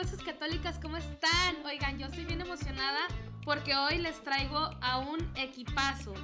[0.00, 1.56] Cosas Católicas, ¿cómo están?
[1.66, 3.00] Oigan, yo estoy bien emocionada
[3.44, 6.14] porque hoy les traigo a un equipazo.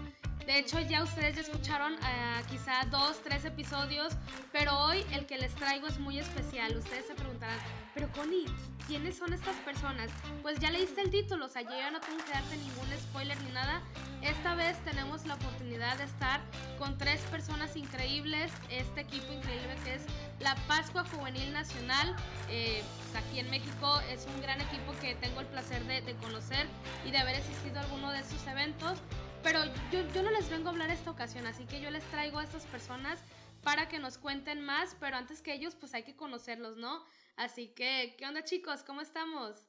[0.46, 4.12] De hecho, ya ustedes ya escucharon uh, quizá dos, tres episodios,
[4.52, 6.76] pero hoy el que les traigo es muy especial.
[6.76, 7.58] Ustedes se preguntarán,
[7.94, 8.46] pero Connie,
[8.86, 10.08] ¿quiénes son estas personas?
[10.42, 13.36] Pues ya leíste el título, o sea, yo ya no tengo que darte ningún spoiler
[13.42, 13.82] ni nada.
[14.22, 16.40] Esta vez tenemos la oportunidad de estar
[16.78, 20.02] con tres personas increíbles, este equipo increíble que es
[20.38, 22.14] la Pascua Juvenil Nacional.
[22.50, 26.14] Eh, pues aquí en México es un gran equipo que tengo el placer de, de
[26.14, 26.68] conocer
[27.04, 28.98] y de haber asistido a alguno de sus eventos.
[29.46, 29.60] Pero
[29.92, 32.42] yo, yo no les vengo a hablar esta ocasión, así que yo les traigo a
[32.42, 33.22] estas personas
[33.62, 37.04] para que nos cuenten más, pero antes que ellos, pues hay que conocerlos, ¿no?
[37.36, 38.82] Así que, ¿qué onda chicos?
[38.82, 39.68] ¿Cómo estamos?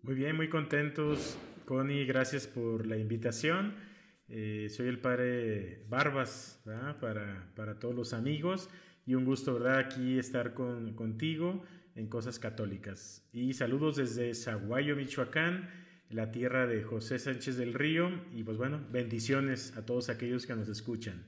[0.00, 1.36] Muy bien, muy contentos.
[1.66, 3.76] Connie, gracias por la invitación.
[4.28, 6.98] Eh, soy el padre Barbas, ¿verdad?
[7.00, 8.70] Para, para todos los amigos
[9.04, 9.80] y un gusto, ¿verdad?
[9.80, 11.62] Aquí estar con, contigo
[11.94, 13.28] en Cosas Católicas.
[13.34, 18.84] Y saludos desde Zaguayo, Michoacán la tierra de José Sánchez del Río y pues bueno,
[18.90, 21.26] bendiciones a todos aquellos que nos escuchan.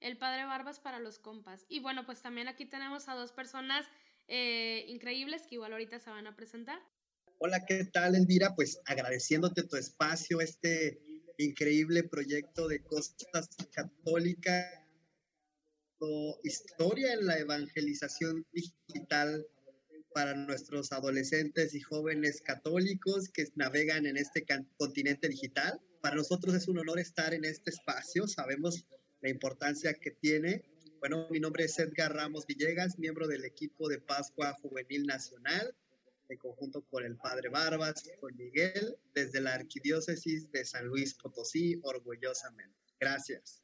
[0.00, 1.66] El padre Barbas para los compas.
[1.68, 3.86] Y bueno, pues también aquí tenemos a dos personas
[4.28, 6.80] eh, increíbles que igual ahorita se van a presentar.
[7.38, 8.54] Hola, ¿qué tal, Elvira?
[8.54, 11.02] Pues agradeciéndote tu espacio, este
[11.38, 14.80] increíble proyecto de Costas Católica,
[16.44, 19.46] historia en la evangelización digital
[20.14, 24.44] para nuestros adolescentes y jóvenes católicos que navegan en este
[24.76, 25.80] continente digital.
[26.00, 28.86] Para nosotros es un honor estar en este espacio, sabemos
[29.20, 30.64] la importancia que tiene.
[30.98, 35.74] Bueno, mi nombre es Edgar Ramos Villegas, miembro del equipo de Pascua Juvenil Nacional,
[36.28, 41.14] en conjunto con el Padre Barbas y con Miguel, desde la Arquidiócesis de San Luis
[41.14, 42.76] Potosí, orgullosamente.
[42.98, 43.59] Gracias.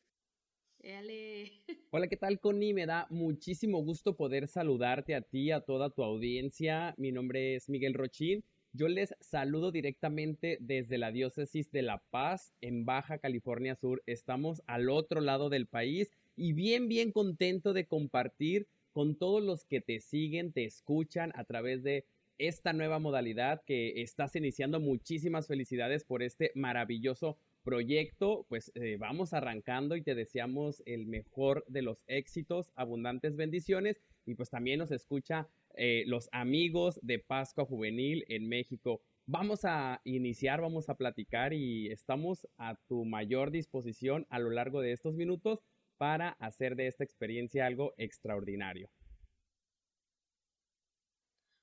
[1.91, 2.72] Hola, ¿qué tal, Connie?
[2.72, 6.94] Me da muchísimo gusto poder saludarte a ti, a toda tu audiencia.
[6.97, 8.44] Mi nombre es Miguel Rochín.
[8.72, 14.03] Yo les saludo directamente desde la diócesis de La Paz, en Baja California Sur.
[14.06, 19.65] Estamos al otro lado del país y bien, bien contento de compartir con todos los
[19.65, 22.05] que te siguen, te escuchan a través de
[22.39, 24.78] esta nueva modalidad que estás iniciando.
[24.78, 31.65] Muchísimas felicidades por este maravilloso proyecto, pues eh, vamos arrancando y te deseamos el mejor
[31.66, 37.65] de los éxitos, abundantes bendiciones y pues también nos escucha eh, los amigos de Pascua
[37.65, 39.03] Juvenil en México.
[39.27, 44.81] Vamos a iniciar, vamos a platicar y estamos a tu mayor disposición a lo largo
[44.81, 45.59] de estos minutos
[45.98, 48.88] para hacer de esta experiencia algo extraordinario.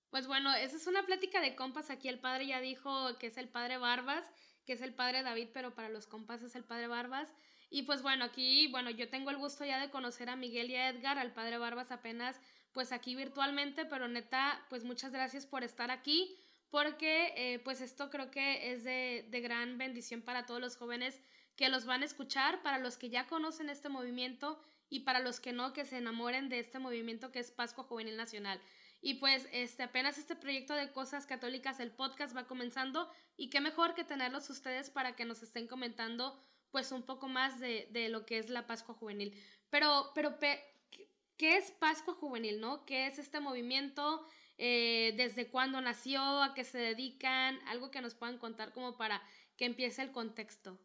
[0.10, 1.90] Pues bueno, esa es una plática de compas.
[1.90, 4.30] Aquí el padre ya dijo que es el padre Barbas
[4.66, 7.34] que es el padre David, pero para los compas es el padre Barbas.
[7.70, 10.76] Y pues bueno, aquí, bueno, yo tengo el gusto ya de conocer a Miguel y
[10.76, 12.40] a Edgar, al padre Barbas apenas,
[12.72, 16.38] pues aquí virtualmente, pero neta, pues muchas gracias por estar aquí,
[16.70, 21.20] porque eh, pues esto creo que es de, de gran bendición para todos los jóvenes
[21.56, 25.40] que los van a escuchar, para los que ya conocen este movimiento y para los
[25.40, 28.60] que no, que se enamoren de este movimiento que es Pascua Juvenil Nacional.
[29.06, 33.60] Y pues este, apenas este proyecto de Cosas Católicas, el podcast va comenzando y qué
[33.60, 36.42] mejor que tenerlos ustedes para que nos estén comentando
[36.72, 39.38] pues un poco más de, de lo que es la Pascua Juvenil.
[39.70, 42.86] Pero, pero, ¿qué es Pascua Juvenil, no?
[42.86, 44.26] ¿Qué es este movimiento?
[44.58, 46.22] Eh, ¿Desde cuándo nació?
[46.42, 47.60] ¿A qué se dedican?
[47.68, 49.22] Algo que nos puedan contar como para
[49.58, 50.80] que empiece el contexto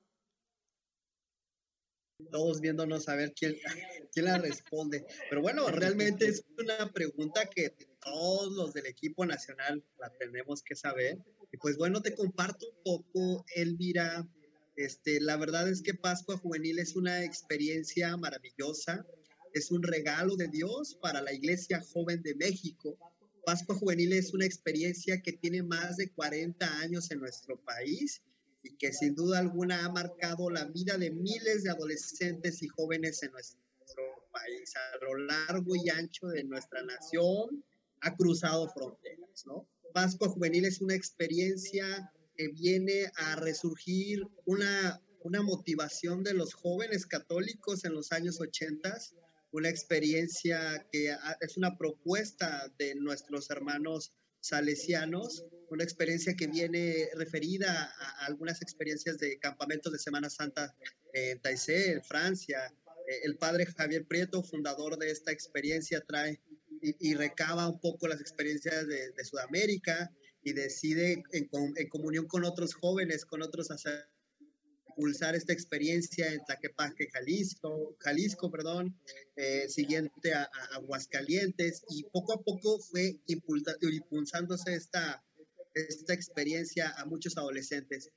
[2.30, 3.56] todos viéndonos a ver quién,
[4.12, 5.06] quién la responde.
[5.28, 10.74] Pero bueno, realmente es una pregunta que todos los del equipo nacional la tenemos que
[10.74, 11.18] saber.
[11.52, 14.28] Y pues bueno, te comparto un poco, Elvira.
[14.76, 19.04] Este, la verdad es que Pascua Juvenil es una experiencia maravillosa,
[19.52, 22.96] es un regalo de Dios para la Iglesia Joven de México.
[23.44, 28.22] Pascua Juvenil es una experiencia que tiene más de 40 años en nuestro país
[28.62, 33.22] y que sin duda alguna ha marcado la vida de miles de adolescentes y jóvenes
[33.22, 33.58] en nuestro
[34.30, 34.74] país.
[34.76, 37.64] A lo largo y ancho de nuestra nación
[38.00, 39.66] ha cruzado fronteras, ¿no?
[39.92, 47.06] Pascua Juvenil es una experiencia que viene a resurgir una, una motivación de los jóvenes
[47.06, 48.96] católicos en los años 80,
[49.50, 57.92] una experiencia que es una propuesta de nuestros hermanos salesianos, una experiencia que viene referida
[57.98, 60.74] a, algunas experiencias de campamentos de Semana Santa
[61.12, 62.72] en Taizé, en Francia.
[63.08, 66.40] Eh, el padre Javier Prieto, fundador de esta experiencia, trae
[66.80, 70.10] y, recaba un poco las experiencias de, Sudamérica
[70.42, 74.18] y decide en, en, comunión con otros jóvenes, con otros sacerdotes
[74.98, 78.98] impulsar esta experiencia en Tlaquepaque, Jalisco, Jalisco, perdón,
[79.36, 85.24] eh, siguiente a, Aguascalientes y poco a poco fue impulsándose esta,
[85.74, 88.10] esta experiencia a muchos adolescentes.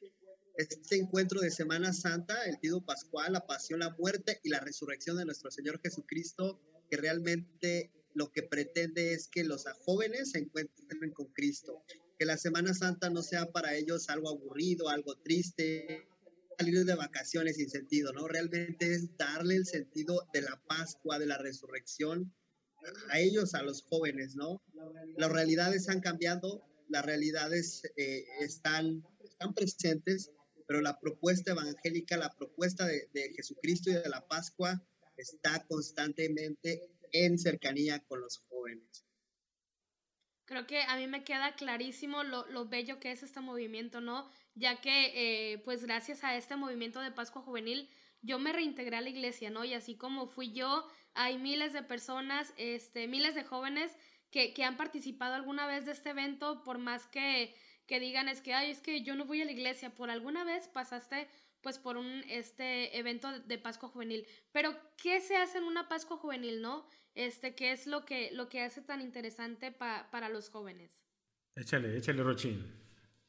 [0.57, 5.17] Este encuentro de Semana Santa, el Tido Pascual, la pasión, la muerte y la resurrección
[5.17, 6.59] de nuestro Señor Jesucristo,
[6.89, 11.83] que realmente lo que pretende es que los jóvenes se encuentren con Cristo,
[12.17, 16.07] que la Semana Santa no sea para ellos algo aburrido, algo triste,
[16.57, 18.27] salir de vacaciones sin sentido, ¿no?
[18.27, 22.33] Realmente es darle el sentido de la Pascua, de la resurrección
[23.09, 24.61] a ellos, a los jóvenes, ¿no?
[25.17, 30.31] Las realidades han cambiado, las realidades eh, están, están presentes,
[30.67, 34.81] pero la propuesta evangélica, la propuesta de, de Jesucristo y de la Pascua
[35.17, 39.05] está constantemente en cercanía con los jóvenes.
[40.45, 44.29] Creo que a mí me queda clarísimo lo, lo bello que es este movimiento, ¿no?
[44.53, 47.89] Ya que, eh, pues gracias a este movimiento de Pascua Juvenil,
[48.21, 49.63] yo me reintegré a la iglesia, ¿no?
[49.63, 53.95] Y así como fui yo, hay miles de personas, este, miles de jóvenes
[54.29, 57.55] que, que han participado alguna vez de este evento, por más que,
[57.87, 60.43] que digan es que, ay, es que yo no voy a la iglesia, por alguna
[60.43, 61.29] vez pasaste
[61.61, 64.25] pues por un este evento de Pascua Juvenil.
[64.51, 64.71] Pero
[65.01, 66.85] ¿qué se hace en una Pascua Juvenil, no?
[67.15, 71.05] Este, ¿qué es lo que lo que hace tan interesante para los jóvenes?
[71.55, 72.81] Échale, échale Rochín.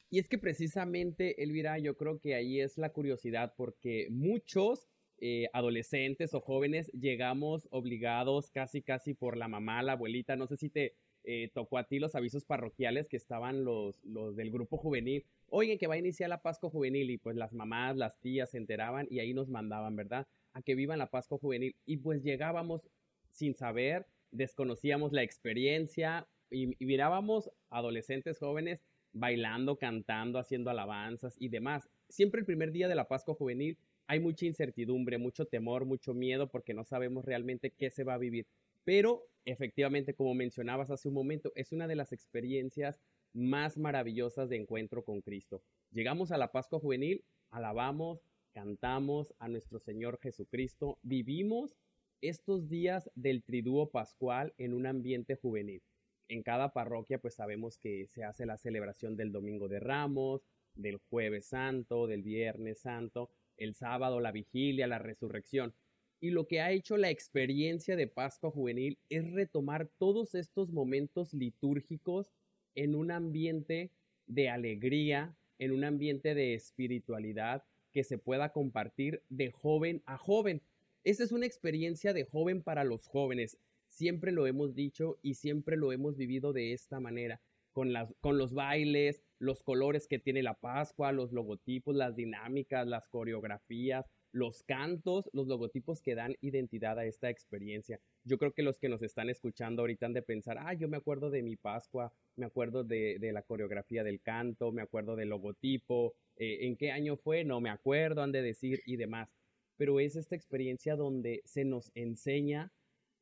[0.09, 4.87] Y es que precisamente, Elvira, yo creo que ahí es la curiosidad porque muchos
[5.19, 10.57] eh, adolescentes o jóvenes llegamos obligados casi casi por la mamá, la abuelita, no sé
[10.57, 14.77] si te eh, tocó a ti los avisos parroquiales que estaban los, los del grupo
[14.77, 15.25] juvenil.
[15.55, 18.57] Oigan, que va a iniciar la Pascua Juvenil y pues las mamás, las tías se
[18.57, 20.27] enteraban y ahí nos mandaban, ¿verdad?
[20.55, 21.77] A que vivan la Pascua Juvenil.
[21.85, 22.89] Y pues llegábamos
[23.29, 28.81] sin saber, desconocíamos la experiencia y, y mirábamos adolescentes jóvenes
[29.13, 31.87] bailando, cantando, haciendo alabanzas y demás.
[32.09, 33.77] Siempre el primer día de la Pascua Juvenil
[34.07, 38.19] hay mucha incertidumbre, mucho temor, mucho miedo porque no sabemos realmente qué se va a
[38.19, 38.47] vivir.
[38.85, 42.99] Pero efectivamente, como mencionabas hace un momento, es una de las experiencias
[43.33, 45.63] más maravillosas de encuentro con Cristo.
[45.91, 51.77] Llegamos a la Pascua Juvenil, alabamos, cantamos a nuestro Señor Jesucristo, vivimos
[52.21, 55.83] estos días del triduo pascual en un ambiente juvenil.
[56.29, 60.99] En cada parroquia pues sabemos que se hace la celebración del Domingo de Ramos, del
[61.11, 65.75] Jueves Santo, del Viernes Santo, el sábado la vigilia, la resurrección.
[66.21, 71.35] Y lo que ha hecho la experiencia de Pascua Juvenil es retomar todos estos momentos
[71.35, 72.31] litúrgicos
[72.75, 73.91] en un ambiente
[74.27, 80.63] de alegría, en un ambiente de espiritualidad que se pueda compartir de joven a joven.
[81.05, 83.59] Esta es una experiencia de joven para los jóvenes.
[83.89, 87.41] Siempre lo hemos dicho y siempre lo hemos vivido de esta manera,
[87.73, 92.87] con, las, con los bailes, los colores que tiene la Pascua, los logotipos, las dinámicas,
[92.87, 98.01] las coreografías, los cantos, los logotipos que dan identidad a esta experiencia.
[98.25, 100.97] Yo creo que los que nos están escuchando ahorita han de pensar, ah, yo me
[100.97, 106.15] acuerdo de mi Pascua, me acuerdo de, la coreografía del canto, me acuerdo del logotipo,
[106.37, 109.29] eh, en qué año fue, no me acuerdo, han de decir y demás.
[109.77, 112.73] Pero es esta experiencia donde se nos enseña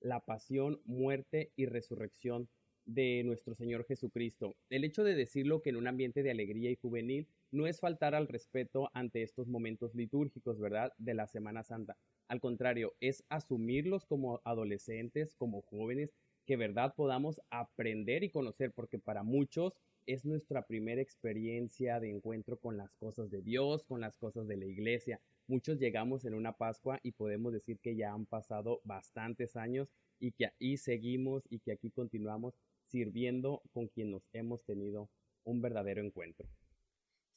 [0.00, 2.49] la pasión, muerte y resurrección
[2.85, 4.56] de nuestro Señor Jesucristo.
[4.69, 8.14] El hecho de decirlo que en un ambiente de alegría y juvenil no es faltar
[8.14, 10.92] al respeto ante estos momentos litúrgicos, ¿verdad?
[10.99, 11.97] De la Semana Santa.
[12.30, 16.14] Al contrario, es asumirlos como adolescentes, como jóvenes,
[16.46, 19.75] que verdad podamos aprender y conocer, porque para muchos
[20.06, 24.58] es nuestra primera experiencia de encuentro con las cosas de Dios, con las cosas de
[24.58, 25.20] la iglesia.
[25.49, 29.88] Muchos llegamos en una Pascua y podemos decir que ya han pasado bastantes años
[30.20, 32.54] y que ahí seguimos y que aquí continuamos
[32.87, 35.10] sirviendo con quien nos hemos tenido
[35.42, 36.46] un verdadero encuentro.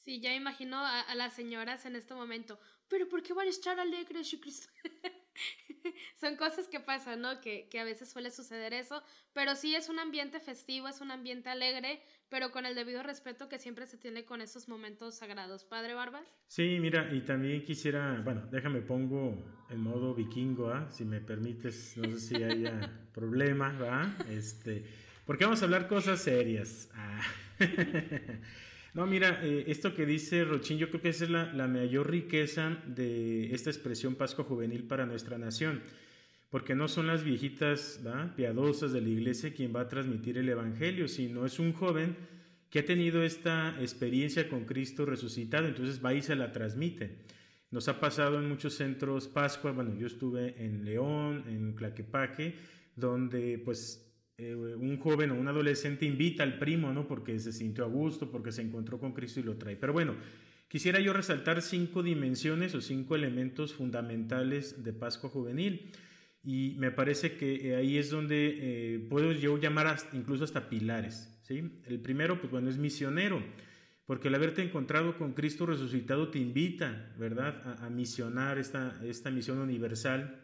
[0.04, 3.80] Sí, ya imagino a, las señoras en este momento, pero ¿por qué van a estar
[3.80, 4.38] alegres?
[6.20, 7.40] Son cosas que pasan, ¿no?
[7.40, 11.12] Que, que, a veces suele suceder eso, pero sí es un ambiente festivo, es un
[11.12, 15.64] ambiente alegre, pero con el debido respeto que siempre se tiene con esos momentos sagrados.
[15.64, 16.38] Padre Barbas.
[16.48, 20.90] Sí, mira, y también quisiera, bueno, déjame pongo en modo vikingo, ¿ah?
[20.92, 24.18] si me permites, no sé si haya problema, ¿va?
[24.30, 24.84] Este,
[25.26, 26.90] porque vamos a hablar cosas serias.
[26.94, 27.22] Ah.
[28.94, 32.10] no, mira, eh, esto que dice Rochín, yo creo que esa es la, la mayor
[32.10, 35.82] riqueza de esta expresión Pascua Juvenil para nuestra nación.
[36.52, 38.00] Porque no son las viejitas
[38.36, 42.16] piadosas de la iglesia quien va a transmitir el Evangelio, sino es un joven
[42.70, 47.18] que ha tenido esta experiencia con Cristo resucitado, entonces va y se la transmite.
[47.72, 52.54] Nos ha pasado en muchos centros Pascua, bueno, yo estuve en León, en Claquepaque,
[52.96, 57.08] donde pues eh, un joven o un adolescente invita al primo, ¿no?
[57.08, 59.76] Porque se sintió a gusto, porque se encontró con Cristo y lo trae.
[59.76, 60.16] Pero bueno,
[60.74, 65.92] Quisiera yo resaltar cinco dimensiones o cinco elementos fundamentales de Pascua Juvenil.
[66.44, 71.40] Y me parece que eh, ahí es donde eh, puedo yo llamar incluso hasta pilares.
[71.44, 71.80] ¿sí?
[71.86, 73.44] El primero, pues bueno, es misionero,
[74.08, 79.60] porque el haberte encontrado con Cristo resucitado te invita, ¿verdad?, a, misionar esta, esta misión
[79.60, 80.42] universal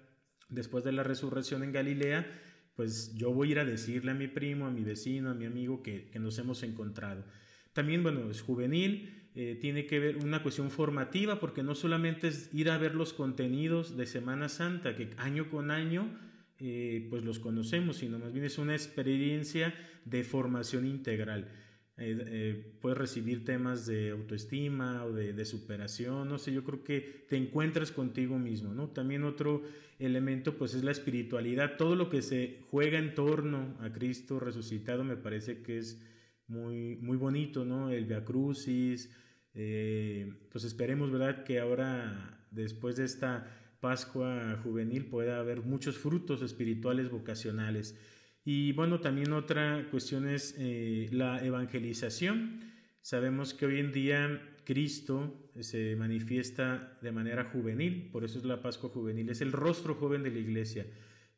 [0.48, 2.32] después de la resurrección en Galilea.
[2.80, 5.46] Pues yo voy a ir a decirle a mi primo, a mi vecino, a mi
[5.46, 7.26] amigo que, nos hemos encontrado.
[7.74, 12.50] También, bueno, es juvenil, eh, tiene que ver una cuestión formativa, porque no solamente es
[12.54, 16.18] ir a ver los contenidos de Semana Santa, que año con año
[16.58, 21.50] eh, pues los conocemos, sino más bien es una experiencia de formación integral.
[22.00, 27.26] Eh, puedes recibir temas de autoestima o de, de, superación, no sé, yo creo que
[27.28, 28.88] te encuentras contigo mismo, ¿no?
[28.90, 29.64] También otro
[30.00, 35.04] elemento pues es la espiritualidad, todo lo que se juega en torno a Cristo resucitado
[35.04, 36.02] me parece que es
[36.48, 37.92] muy, muy bonito, ¿no?
[37.92, 39.10] El Via Crucis,
[39.54, 41.44] eh, pues esperemos, ¿verdad?
[41.44, 47.98] Que ahora, después de esta Pascua juvenil, pueda haber muchos frutos espirituales vocacionales.
[48.46, 52.62] Y bueno, también otra cuestión es eh, la evangelización.
[53.02, 58.62] Sabemos que hoy en día Cristo se manifiesta de manera juvenil, por eso es la
[58.62, 60.86] Pascua juvenil, es el rostro joven de la iglesia,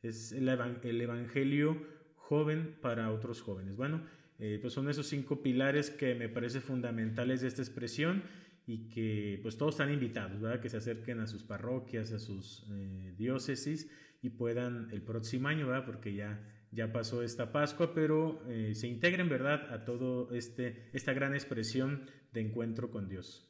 [0.01, 1.81] es el, el evangelio
[2.15, 3.75] joven para otros jóvenes.
[3.75, 4.01] Bueno,
[4.39, 8.23] eh, pues son esos cinco pilares que me parece fundamentales de esta expresión
[8.65, 10.59] y que pues todos están invitados, ¿verdad?
[10.59, 13.89] Que se acerquen a sus parroquias, a sus eh, diócesis
[14.21, 15.85] y puedan el próximo año, ¿verdad?
[15.85, 16.39] Porque ya,
[16.71, 19.73] ya pasó esta Pascua, pero eh, se integren, ¿verdad?
[19.73, 23.47] A todo este, esta gran expresión de encuentro con Dios.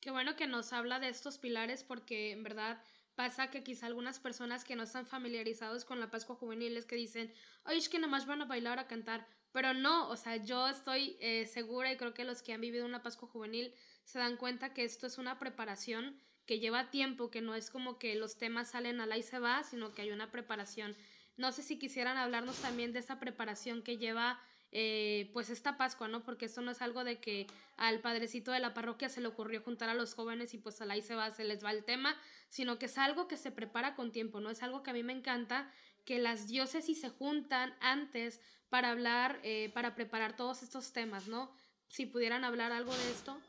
[0.00, 2.82] Qué bueno que nos habla de estos pilares porque en verdad
[3.14, 6.96] Pasa que quizá algunas personas que no están familiarizados con la Pascua Juvenil es que
[6.96, 7.32] dicen,
[7.64, 9.26] ay, es que nada más van a bailar a cantar.
[9.52, 12.86] Pero no, o sea, yo estoy eh, segura y creo que los que han vivido
[12.86, 13.74] una Pascua Juvenil
[14.04, 16.18] se dan cuenta que esto es una preparación
[16.52, 19.64] que lleva tiempo, que no es como que los temas salen al y se va,
[19.64, 20.94] sino que hay una preparación.
[21.38, 24.38] No sé si quisieran hablarnos también de esa preparación que lleva
[24.70, 26.22] eh, pues esta Pascua, ¿no?
[26.24, 27.46] Porque esto no es algo de que
[27.78, 31.00] al padrecito de la parroquia se le ocurrió juntar a los jóvenes y pues ahí
[31.00, 34.12] se va, se les va el tema, sino que es algo que se prepara con
[34.12, 34.50] tiempo, ¿no?
[34.50, 35.72] Es algo que a mí me encanta,
[36.04, 41.50] que las diócesis se juntan antes para hablar, eh, para preparar todos estos temas, ¿no?
[41.88, 43.40] Si pudieran hablar algo de esto.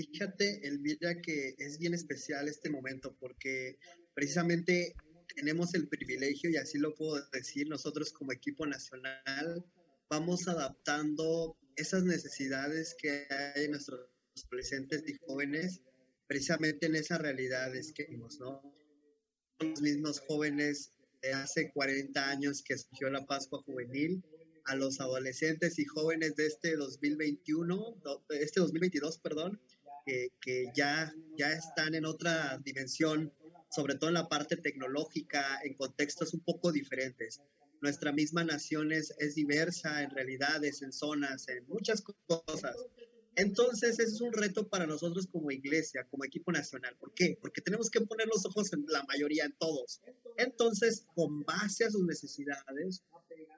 [0.00, 3.78] Fíjate, Elvira, que es bien especial este momento porque
[4.14, 4.94] precisamente
[5.34, 9.64] tenemos el privilegio, y así lo puedo decir, nosotros como equipo nacional
[10.08, 14.00] vamos adaptando esas necesidades que hay en nuestros
[14.46, 15.82] adolescentes y jóvenes
[16.26, 18.62] precisamente en esas realidades que vimos, ¿no?
[19.58, 24.22] Los mismos jóvenes de hace 40 años que surgió la Pascua Juvenil,
[24.66, 29.60] a los adolescentes y jóvenes de este 2021, este 2022, perdón,
[30.04, 33.32] que, ya, ya están en otra dimensión,
[33.70, 37.40] sobre todo en la parte tecnológica, en contextos un poco diferentes
[37.80, 42.76] nuestra misma nación es, diversa en realidades, en zonas, en muchas cosas.
[43.36, 46.96] Entonces, ese es un reto para nosotros como iglesia, como equipo nacional.
[46.98, 47.38] ¿Por qué?
[47.40, 50.00] Porque tenemos que poner los ojos en la mayoría, en todos.
[50.36, 53.02] Entonces, con base a sus necesidades,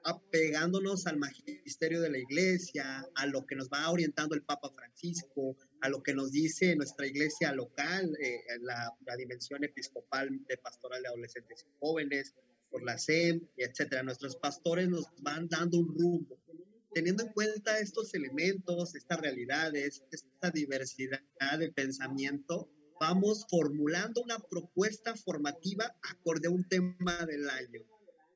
[0.05, 5.57] apegándonos al magisterio de la iglesia, a lo que nos va orientando el Papa Francisco,
[5.83, 11.01] a lo que nos dice nuestra iglesia local, eh, la, la dimensión episcopal de pastoral
[11.01, 12.33] de adolescentes y jóvenes,
[12.71, 14.01] por la SEM, etcétera.
[14.01, 16.39] Nuestros pastores nos van dando un rumbo.
[16.93, 21.19] Teniendo en cuenta estos elementos, estas realidades, esta diversidad
[21.59, 27.81] de pensamiento, vamos formulando una propuesta formativa acorde a un tema del año.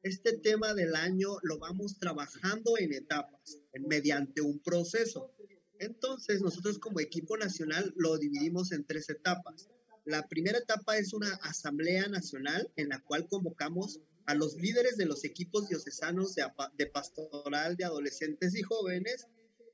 [0.03, 5.33] Este tema del año lo vamos trabajando en etapas, mediante un proceso.
[5.79, 9.69] Entonces, nosotros como equipo nacional lo dividimos en tres etapas.
[10.05, 15.05] La primera etapa es una asamblea nacional en la cual convocamos a los líderes de
[15.05, 19.27] los equipos diocesanos de, pastoral de adolescentes y jóvenes,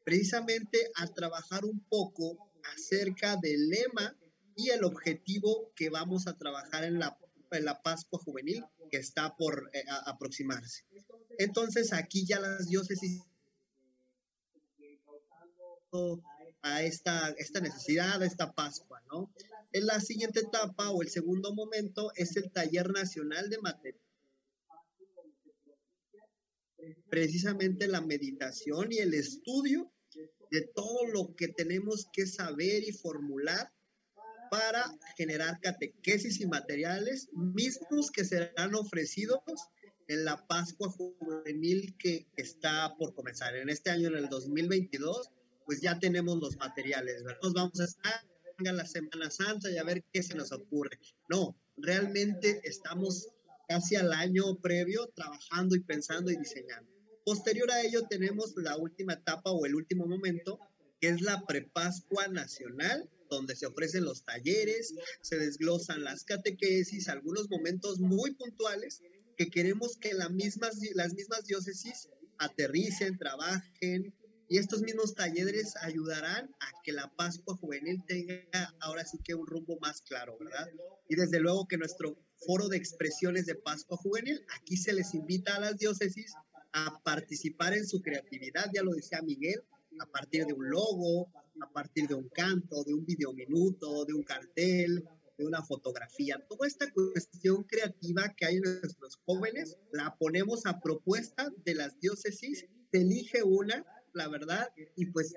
[0.04, 2.38] precisamente a trabajar un poco
[2.76, 4.16] acerca del lema
[4.56, 7.18] y el objetivo que vamos a trabajar en la,
[7.52, 10.84] la Pascua Juvenil que está por eh, aproximarse.
[11.40, 13.24] Entonces aquí ya las diócesis
[16.62, 19.32] a esta, esta necesidad, a esta Pascua, ¿no?
[19.72, 24.04] En la siguiente etapa o el segundo momento es el taller nacional de material
[27.10, 29.92] precisamente la meditación y el estudio
[30.52, 33.72] de todo lo que tenemos que saber y formular
[34.52, 34.84] para
[35.18, 39.42] generar catequesis y materiales mismos que serán ofrecidos
[40.08, 43.56] en la Pascua Juvenil que está por comenzar.
[43.56, 45.32] En este año, en el 2022,
[45.66, 47.40] pues ya tenemos los materiales, ¿verdad?
[47.42, 48.26] Nos vamos a estar
[48.58, 51.00] en la Semana Santa y a ver qué se nos ocurre.
[51.30, 53.30] No, realmente estamos
[53.68, 56.92] casi al año previo trabajando y pensando y diseñando.
[57.26, 60.60] Posterior a ello tenemos la última etapa o el último momento,
[61.00, 67.50] que es la prepascua nacional, donde se ofrecen los talleres, se desglosan las catequesis, algunos
[67.50, 69.02] momentos muy puntuales
[69.38, 74.14] que queremos que las mismas, las mismas diócesis aterricen, trabajen,
[74.54, 79.48] y estos mismos talleres ayudarán a que la Pascua Juvenil tenga ahora sí que un
[79.48, 80.70] rumbo más claro, ¿verdad?
[81.10, 85.56] Y desde luego que nuestro foro de expresiones de Pascua Juvenil, aquí se les invita
[85.56, 86.36] a las diócesis
[86.72, 89.64] a participar en su creatividad, ya lo decía Miguel,
[90.00, 91.30] a partir de un logo,
[91.60, 95.04] a partir de un canto, de un videominuto, de un cartel,
[95.36, 96.38] de una fotografía.
[96.48, 102.00] Toda esta cuestión creativa que hay en nuestros jóvenes la ponemos a propuesta de las
[102.00, 105.34] diócesis, se elige una, la verdad, y pues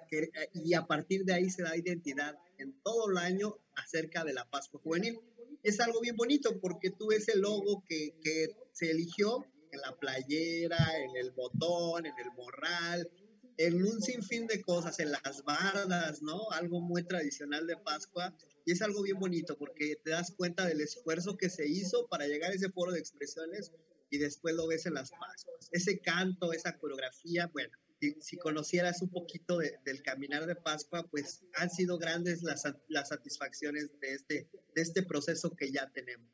[0.52, 4.48] y a partir de ahí se da identidad en todo el año acerca de la
[4.48, 5.18] Pascua Juvenil.
[5.62, 9.96] Es algo bien bonito porque tú ves el logo que, que se eligió en la
[9.96, 13.10] playera, en el botón, en el morral,
[13.58, 16.50] en un sinfín de cosas, en las bardas, ¿no?
[16.52, 18.34] Algo muy tradicional de Pascua.
[18.64, 22.26] Y es algo bien bonito porque te das cuenta del esfuerzo que se hizo para
[22.26, 23.72] llegar a ese foro de expresiones
[24.10, 25.68] y después lo ves en las Pascuas.
[25.72, 31.70] Ese canto, esa coreografía, bueno, si, conocieras un poquito del caminar de Pascua, pues han
[31.70, 36.30] sido grandes las, las satisfacciones de este, de este proceso que ya tenemos.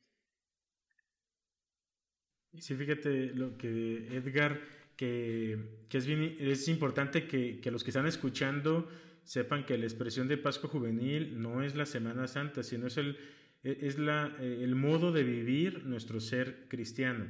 [2.58, 4.60] Sí, fíjate lo que Edgar,
[4.96, 8.88] que, que es, bien, es importante que, que, los que están escuchando
[9.24, 13.16] sepan que la expresión de Pascua Juvenil no es la Semana Santa, sino es el,
[13.62, 17.26] es la, el modo de vivir nuestro ser cristiano.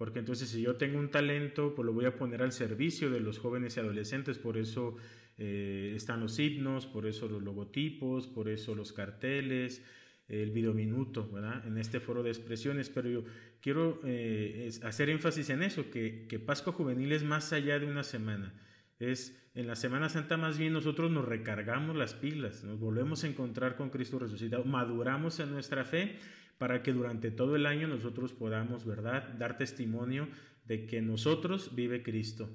[0.00, 3.20] Porque entonces si yo tengo un talento, pues lo voy a poner al servicio de
[3.20, 4.96] los jóvenes y adolescentes, por eso
[5.36, 9.84] eh, están los himnos, por eso los logotipos, por eso los carteles,
[10.26, 11.66] el videominuto, ¿verdad?
[11.66, 13.24] En este foro de expresiones, pero yo
[13.60, 18.02] quiero eh, hacer énfasis en eso, que, que Pascua Juvenil es más allá de una
[18.02, 18.54] semana.
[18.98, 23.26] Es en la Semana Santa más bien nosotros nos recargamos las pilas, nos volvemos a
[23.26, 26.16] encontrar con Cristo resucitado, maduramos en nuestra fe
[26.60, 30.28] para que durante todo el año nosotros podamos, ¿verdad?, dar testimonio
[30.66, 32.50] de que nosotros vive Cristo.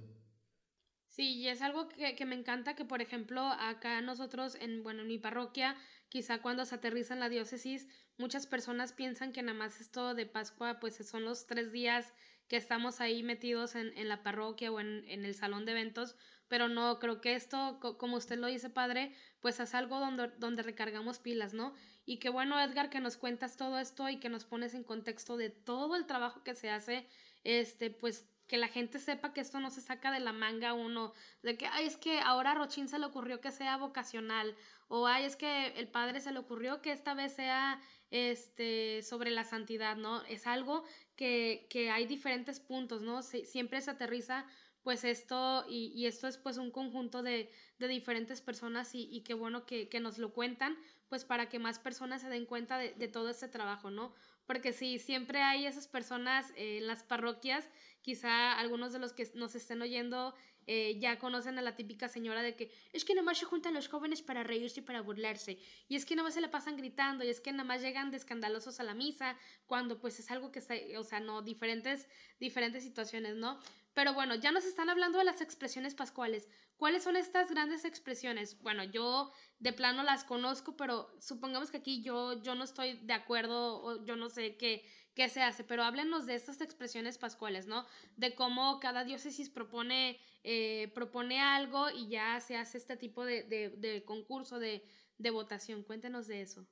[1.08, 5.02] Sí, y es algo que, que, me encanta que, por ejemplo, acá nosotros, en, bueno,
[5.02, 5.76] en mi parroquia,
[6.08, 7.88] quizá cuando se aterriza en la diócesis,
[8.20, 12.14] muchas personas piensan que nada más esto de Pascua, pues son los tres días
[12.48, 16.16] que estamos ahí metidos en, en la parroquia o en, en, el salón de eventos,
[16.48, 20.62] pero no, creo que esto, como usted lo dice, padre, pues es algo donde, donde
[20.62, 21.74] recargamos pilas, ¿no?
[22.06, 25.38] Y qué bueno, Edgar, que nos cuentas todo esto y que nos pones en contexto
[25.38, 27.08] de todo el trabajo que se hace,
[27.44, 31.14] este, pues que la gente sepa que esto no se saca de la manga uno,
[31.42, 34.56] de que, ay, es que ahora a Rochín se le ocurrió que sea vocacional,
[34.88, 39.32] o ay, es que el padre se le ocurrió que esta vez sea este, sobre
[39.32, 40.24] la santidad, ¿no?
[40.26, 40.84] Es algo
[41.16, 43.24] que, que hay diferentes puntos, ¿no?
[43.24, 44.46] siempre se aterriza
[44.84, 49.22] pues esto, y, y, esto es pues un conjunto de, de diferentes personas y, y
[49.22, 50.78] qué bueno que, que, nos lo cuentan,
[51.10, 54.14] pues para que más personas se den cuenta de, de todo este trabajo, ¿no?
[54.46, 57.70] Porque si siempre hay esas personas en las parroquias
[58.02, 60.36] quizá algunos de los que nos estén oyendo
[60.68, 63.76] eh, ya conocen a la típica señora de que es que nada más se juntan
[63.76, 66.76] los jóvenes para reírse y para burlarse, y es que nada más se la pasan
[66.76, 69.38] gritando, y es que nada más llegan de escandalosos a la misa,
[69.68, 72.08] cuando pues es algo que está, o sea, no, diferentes,
[72.40, 73.60] diferentes situaciones, ¿no?
[73.96, 76.50] Pero bueno, ya nos están hablando de las expresiones pascuales.
[76.76, 78.62] ¿Cuáles son estas grandes expresiones?
[78.62, 83.14] Bueno, yo de plano las conozco, pero supongamos que aquí yo, yo no estoy de
[83.14, 87.68] acuerdo o yo no sé qué, qué se hace, pero háblenos de estas expresiones pascuales,
[87.68, 87.86] ¿no?
[88.18, 93.44] De cómo cada diócesis propone, eh, propone algo y ya se hace este tipo de,
[93.44, 94.84] de, concurso, de,
[95.18, 95.84] de, votación.
[95.84, 96.68] Cuéntenos de eso.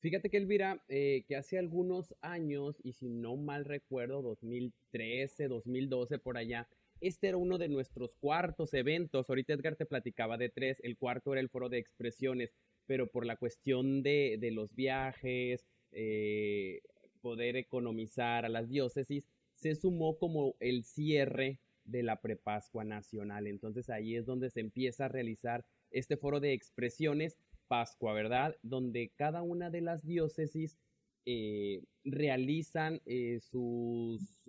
[0.00, 6.18] Fíjate que Elvira, eh, que hace algunos años, y si no mal recuerdo, 2013, 2012,
[6.18, 6.68] por allá,
[7.00, 9.28] este era uno de nuestros cuartos eventos.
[9.28, 12.52] Ahorita Edgar te platicaba de tres, el cuarto era el foro de expresiones,
[12.86, 16.80] pero por la cuestión de, de los viajes, eh,
[17.20, 23.46] poder economizar a las diócesis, se sumó como el cierre de la prepascua nacional.
[23.46, 27.36] Entonces ahí es donde se empieza a realizar este foro de expresiones
[27.68, 28.56] Pascua, ¿verdad?
[28.62, 30.78] Donde cada una de las diócesis
[31.26, 34.40] eh, realizan eh, sus,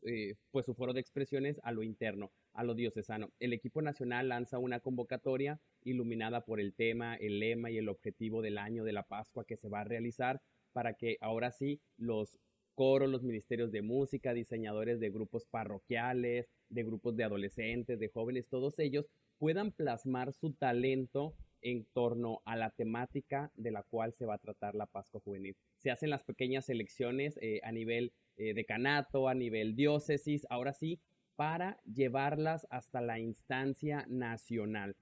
[0.52, 3.30] pues su foro de expresiones a lo interno, a lo diocesano.
[3.40, 8.42] El equipo nacional lanza una convocatoria iluminada por el tema, el lema y el objetivo
[8.42, 12.40] del año de la Pascua que se va a realizar para que ahora sí los
[12.76, 18.48] coro, los ministerios de música, diseñadores de grupos parroquiales, de grupos de adolescentes, de jóvenes,
[18.48, 24.26] todos ellos puedan plasmar su talento en torno a la temática de la cual se
[24.26, 25.56] va a tratar la Pascua Juvenil.
[25.78, 31.00] Se hacen las pequeñas selecciones eh, a nivel eh, decanato, a nivel diócesis, ahora sí,
[31.36, 34.96] para llevarlas hasta la instancia nacional.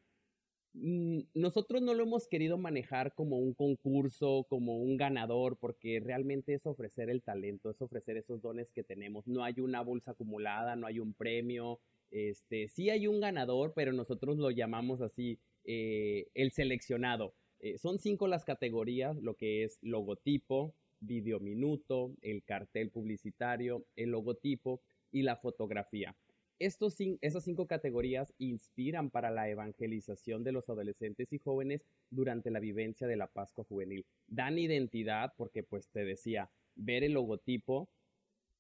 [0.74, 6.54] Mm, nosotros no lo hemos querido manejar como un concurso, como un ganador, porque realmente
[6.54, 9.28] es ofrecer el talento, es ofrecer esos dones que tenemos.
[9.28, 11.80] No hay una bolsa acumulada, no hay un premio.
[12.12, 17.36] Este, sí hay un ganador, pero nosotros lo llamamos así, eh, el seleccionado.
[17.60, 24.82] Eh, son cinco las categorías, lo que es logotipo, videominuto, el cartel publicitario, el logotipo
[25.12, 26.16] y la fotografía.
[26.60, 32.60] Estos, esas cinco categorías inspiran para la evangelización de los adolescentes y jóvenes durante la
[32.60, 34.06] vivencia de la Pascua Juvenil.
[34.26, 37.90] Dan identidad porque, pues te decía, ver el logotipo,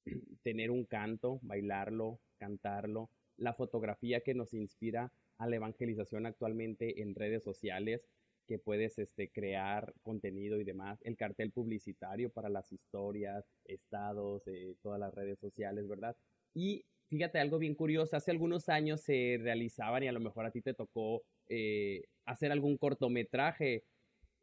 [0.43, 7.15] tener un canto, bailarlo, cantarlo, la fotografía que nos inspira a la evangelización actualmente en
[7.15, 8.07] redes sociales,
[8.47, 14.75] que puedes este, crear contenido y demás, el cartel publicitario para las historias, estados, eh,
[14.81, 16.15] todas las redes sociales, ¿verdad?
[16.53, 20.51] Y fíjate algo bien curioso, hace algunos años se realizaban y a lo mejor a
[20.51, 23.83] ti te tocó eh, hacer algún cortometraje,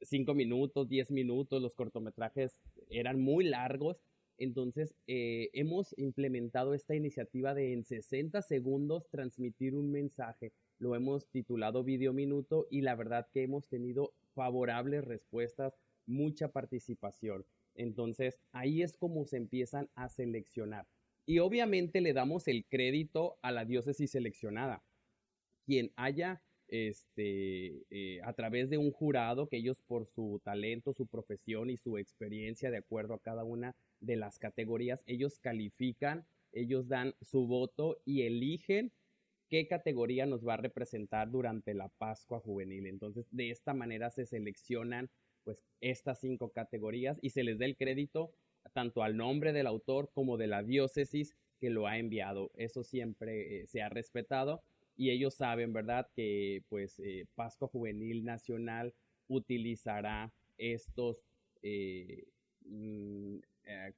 [0.00, 4.02] cinco minutos, diez minutos, los cortometrajes eran muy largos,
[4.36, 10.52] entonces eh, hemos implementado esta iniciativa de en 60 segundos transmitir un mensaje,
[10.84, 17.46] lo hemos titulado Video Minuto y la verdad que hemos tenido favorables respuestas, mucha participación.
[17.74, 20.86] Entonces ahí es como se empiezan a seleccionar.
[21.24, 24.84] Y obviamente le damos el crédito a la diócesis seleccionada.
[25.64, 31.06] Quien haya, este, eh, a través de un jurado, que ellos por su talento, su
[31.06, 36.88] profesión y su experiencia, de acuerdo a cada una de las categorías, ellos califican, ellos
[36.88, 38.92] dan su voto y eligen
[39.54, 42.88] qué categoría nos va a representar durante la Pascua Juvenil.
[42.88, 45.08] Entonces, de esta manera se seleccionan
[45.44, 48.34] pues estas cinco categorías y se les da el crédito
[48.72, 52.50] tanto al nombre del autor como de la diócesis que lo ha enviado.
[52.56, 54.60] Eso siempre eh, se ha respetado
[54.96, 58.92] y ellos saben, ¿verdad?, que pues eh, Pascua Juvenil Nacional
[59.28, 61.22] utilizará estos,
[61.62, 62.24] eh,
[62.64, 63.36] mm,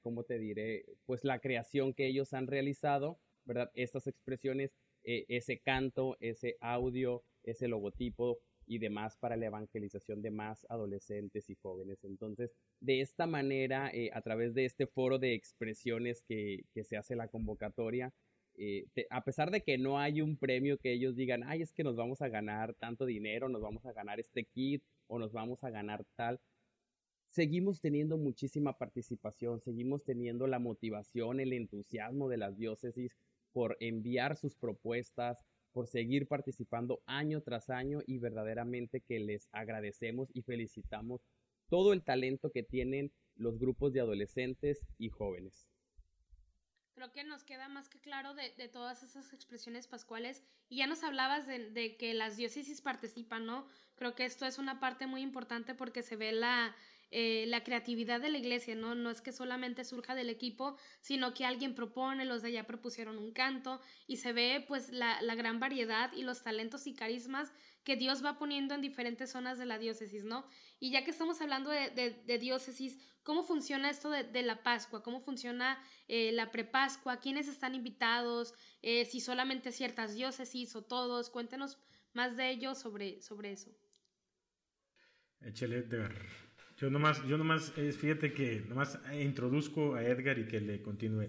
[0.03, 0.85] ¿cómo te diré?
[1.07, 3.71] Pues la creación que ellos han realizado, ¿verdad?
[3.75, 4.75] Estas expresiones,
[5.07, 11.55] ese canto, ese audio, ese logotipo, y demás para la evangelización de más adolescentes y
[11.55, 12.05] jóvenes.
[12.05, 17.17] Entonces, de esta manera, eh, a través de este foro de expresiones que, se hace
[17.17, 18.13] la convocatoria,
[18.59, 21.85] eh, a pesar de que no hay un premio que ellos digan, ay, es que
[21.85, 25.63] nos vamos a ganar tanto dinero, nos vamos a ganar este kit o nos vamos
[25.63, 26.41] a ganar tal,
[27.27, 33.17] seguimos teniendo muchísima participación, seguimos teniendo la motivación, el entusiasmo de las diócesis
[33.57, 35.43] por enviar sus propuestas,
[35.73, 41.23] por seguir participando año tras año y verdaderamente que les agradecemos y felicitamos
[41.71, 45.71] todo el talento que tienen los grupos de adolescentes y jóvenes.
[46.93, 51.03] Creo que nos queda más que claro de, todas esas expresiones pascuales y ya nos
[51.03, 53.67] hablabas de, de, que las diócesis participan, ¿no?
[53.95, 56.77] Creo que esto es una parte muy importante porque se ve la,
[57.13, 58.97] eh, la creatividad de la iglesia, ¿no?
[58.97, 63.17] No es que solamente surja del equipo, sino que alguien propone, los de allá propusieron
[63.19, 67.53] un canto y se ve pues la, gran variedad y los talentos y carismas
[67.85, 70.49] que Dios va poniendo en diferentes zonas de la diócesis, ¿no?
[70.81, 75.05] Y ya que estamos hablando de, diócesis, ¿cómo funciona esto de, la Pascua?
[75.05, 77.21] ¿Cómo funciona eh, la prepascua?
[77.21, 78.53] ¿Quiénes están invitados?
[78.83, 81.31] Eh, si solamente ciertas diócesis o todos.
[81.31, 81.79] Cuéntenos
[82.13, 83.71] más de ello sobre, sobre eso.
[85.41, 86.46] Échale, Edgar.
[86.79, 91.29] Yo nomás, yo nomás, fíjate que nomás introduzco a Edgar y que le continúe.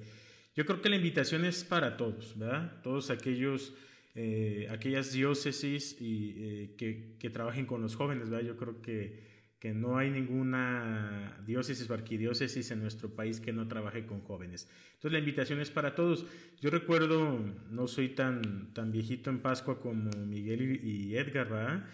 [0.54, 2.82] Yo creo que la invitación es para todos, ¿verdad?
[2.82, 3.74] Todos aquellos,
[4.14, 8.46] eh, aquellas diócesis y, eh, que, que, trabajen con los jóvenes, ¿verdad?
[8.46, 9.24] Yo creo que,
[9.60, 14.70] que no hay ninguna diócesis o arquidiócesis en nuestro país que no trabaje con jóvenes.
[14.96, 16.26] Entonces la invitación es para todos.
[16.60, 21.86] Yo recuerdo, no soy tan, tan viejito en Pascua como Miguel y Edgar, ¿verdad?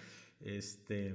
[0.42, 1.14] Este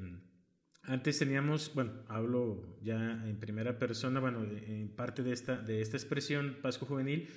[0.89, 5.97] antes teníamos, bueno, hablo ya en primera persona, bueno, en parte de esta, de esta
[5.97, 7.29] expresión Pascua Juvenil,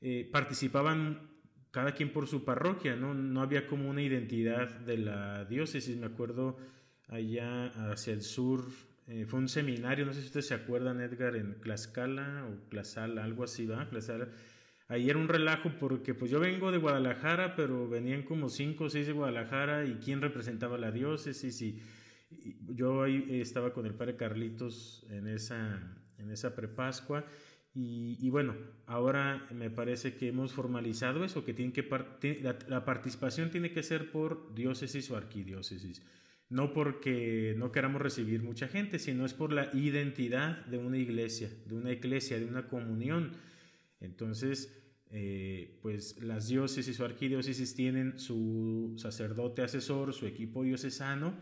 [0.00, 1.30] eh, participaban
[1.70, 3.14] cada quien por su parroquia, ¿no?
[3.14, 6.58] No había como una identidad de la diócesis, me acuerdo
[7.08, 8.64] allá hacia el sur,
[9.06, 13.22] eh, fue un seminario, no sé si ustedes se acuerdan, Edgar, en Tlaxcala o Tlaxala,
[13.22, 13.88] algo así, ¿va?
[13.88, 14.28] Tlaxcala.
[14.88, 18.90] Ahí era un relajo porque pues yo vengo de Guadalajara, pero venían como cinco o
[18.90, 21.80] seis de Guadalajara y quién representaba la diócesis y
[22.68, 25.80] yo ahí estaba con el padre Carlitos en esa,
[26.18, 27.24] en esa prepascua
[27.74, 28.54] Y, bueno,
[28.86, 31.86] ahora me parece que hemos formalizado eso, que, tiene que
[32.42, 36.02] la, participación tiene que ser por diócesis o arquidiócesis.
[36.48, 41.50] No porque no queramos recibir mucha gente, sino es por la identidad de una iglesia,
[41.66, 43.32] de una iglesia, de una comunión.
[44.00, 44.72] Entonces,
[45.10, 51.34] eh, pues las diócesis o arquidiócesis tienen su sacerdote asesor, su equipo diocesano,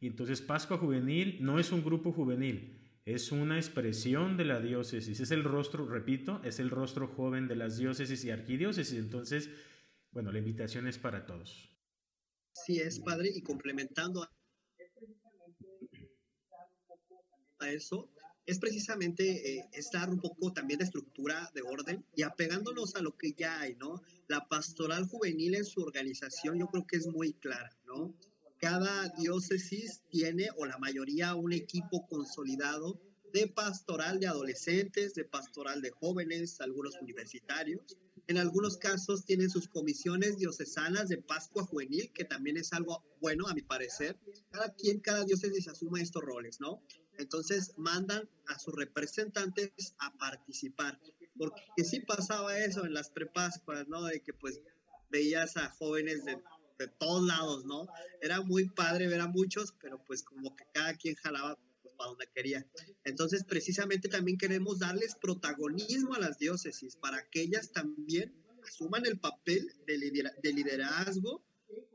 [0.00, 5.20] y entonces Pascua Juvenil no es un grupo juvenil, es una expresión de la diócesis,
[5.20, 8.98] es el rostro, repito, es el rostro joven de las diócesis y arquidiócesis.
[8.98, 9.50] Entonces,
[10.10, 11.70] bueno, la invitación es para todos.
[12.52, 14.26] Sí, es padre, y complementando
[17.58, 18.10] a eso,
[18.46, 23.16] es precisamente eh, estar un poco también de estructura, de orden y apegándonos a lo
[23.16, 24.02] que ya hay, ¿no?
[24.28, 28.14] La pastoral juvenil en su organización yo creo que es muy clara, ¿no?
[28.60, 33.00] Cada diócesis tiene, o la mayoría, un equipo consolidado
[33.32, 37.96] de pastoral de adolescentes, de pastoral de jóvenes, algunos universitarios.
[38.26, 43.46] En algunos casos tienen sus comisiones diocesanas de Pascua Juvenil, que también es algo bueno
[43.48, 44.18] a mi parecer.
[44.50, 46.82] Cada quien, cada diócesis asume estos roles, ¿no?
[47.18, 51.00] Entonces mandan a sus representantes a participar.
[51.36, 54.04] Porque sí pasaba eso en las prepascuas, ¿no?
[54.04, 54.60] De que pues
[55.10, 56.38] veías a jóvenes de
[56.80, 57.88] de todos lados, ¿no?
[58.20, 62.10] Era muy padre ver a muchos, pero pues como que cada quien jalaba pues, para
[62.10, 62.66] donde quería.
[63.04, 68.34] Entonces, precisamente también queremos darles protagonismo a las diócesis para que ellas también
[68.66, 71.44] asuman el papel de, liderazgo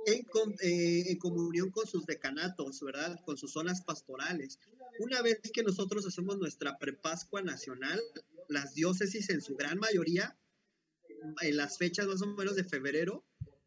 [0.06, 0.26] en,
[0.62, 3.20] eh, en, comunión con sus decanatos, ¿verdad?
[3.26, 4.60] Con sus zonas pastorales.
[5.00, 8.00] Una vez que nosotros hacemos nuestra prepascua nacional,
[8.50, 10.38] las diócesis en su gran mayoría,
[11.42, 13.24] en las fechas más o menos de febrero,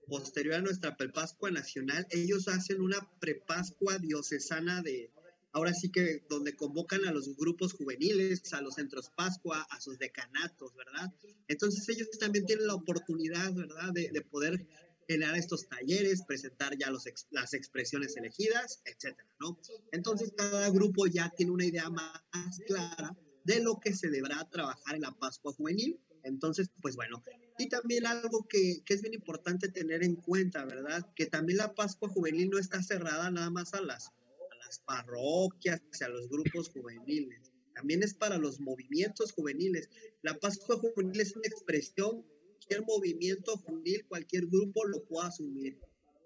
[0.09, 5.13] posterior a nuestra prepascua nacional, ellos hacen una prepascua diocesana de,
[5.53, 9.99] ahora sí que donde convocan a los grupos juveniles, a los centros Pascua, a sus
[9.99, 11.13] decanatos, ¿verdad?
[11.47, 14.67] Entonces ellos también tienen la oportunidad, ¿verdad?, de, de poder
[15.09, 19.59] generar estos talleres, presentar ya los, las expresiones elegidas, etcétera, ¿no?
[19.91, 24.95] Entonces cada grupo ya tiene una idea más clara de lo que se deberá trabajar
[24.95, 25.99] en la Pascua Juvenil.
[26.25, 27.23] Entonces, pues bueno,
[27.59, 31.05] y también algo que, que, es bien importante tener en cuenta, ¿verdad?
[31.17, 35.83] Que también la Pascua Juvenil no está cerrada nada más a las, a las parroquias,
[36.01, 37.53] a los grupos juveniles.
[37.75, 39.89] También es para los movimientos juveniles.
[40.23, 45.79] La Pascua Juvenil es una expresión, cualquier movimiento juvenil, cualquier grupo lo puede asumir.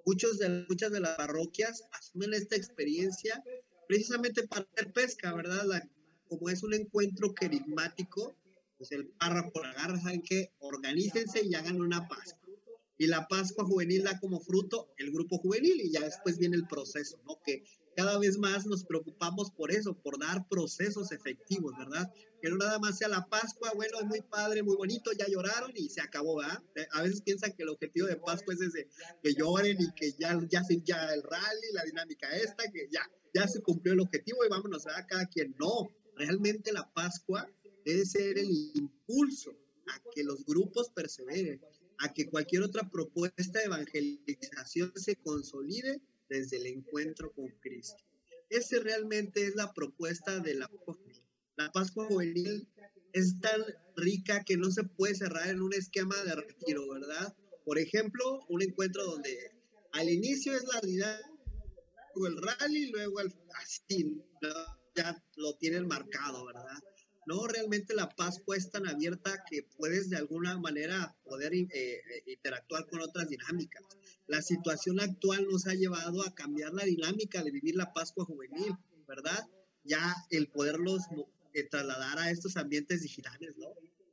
[0.04, 3.42] Muchos de, muchas de las parroquias asumen esta experiencia
[3.86, 5.88] precisamente para hacer pesca, ¿verdad?
[6.28, 8.34] como es un encuentro querigmático,
[8.82, 10.50] pues el párrafo agarra, ¿saben qué?
[10.58, 12.48] Organícense y hagan una Pascua.
[12.98, 16.66] Y la Pascua juvenil da como fruto el grupo juvenil y ya después viene el
[16.66, 17.38] proceso, ¿no?
[17.44, 17.62] Que
[17.94, 22.12] cada vez más nos preocupamos por eso, por dar procesos efectivos, ¿verdad?
[22.40, 25.70] Que no nada más sea la Pascua, bueno, es muy padre, muy bonito, ya lloraron
[25.76, 26.60] y se acabó, ¿verdad?
[26.90, 28.88] A veces piensan que el objetivo de Pascua es ese,
[29.22, 33.46] que lloren y que ya, ya, ya el rally, la dinámica esta, que ya, ya
[33.46, 35.88] se cumplió el objetivo y vámonos, a Cada quien, no.
[36.16, 37.48] Realmente la Pascua
[37.84, 39.50] debe ser el impulso
[39.88, 41.60] a que los grupos perseveren,
[41.98, 48.02] a que cualquier otra propuesta de evangelización se consolide desde el encuentro con Cristo.
[48.48, 50.96] Ese realmente es la propuesta de la Pascua.
[51.56, 52.68] La Pascua juvenil
[53.12, 53.62] es tan
[53.96, 57.36] rica que no se puede cerrar en un esquema de retiro, ¿verdad?
[57.64, 59.52] Por ejemplo, un encuentro donde
[59.92, 61.28] al inicio es la dinámica,
[62.26, 64.22] el rally, luego el así,
[64.94, 66.78] ya lo tienen marcado, ¿verdad?
[67.26, 72.02] No, realmente la Pascua es tan abierta que puedes de alguna manera poder eh, eh,
[72.26, 73.82] interactuar con otras dinámicas.
[74.26, 78.76] La situación actual nos ha llevado a cambiar la dinámica de vivir la Pascua juvenil,
[79.06, 79.48] ¿verdad?
[79.84, 81.02] Ya el poderlos
[81.54, 83.68] eh, trasladar a estos ambientes digitales, ¿no?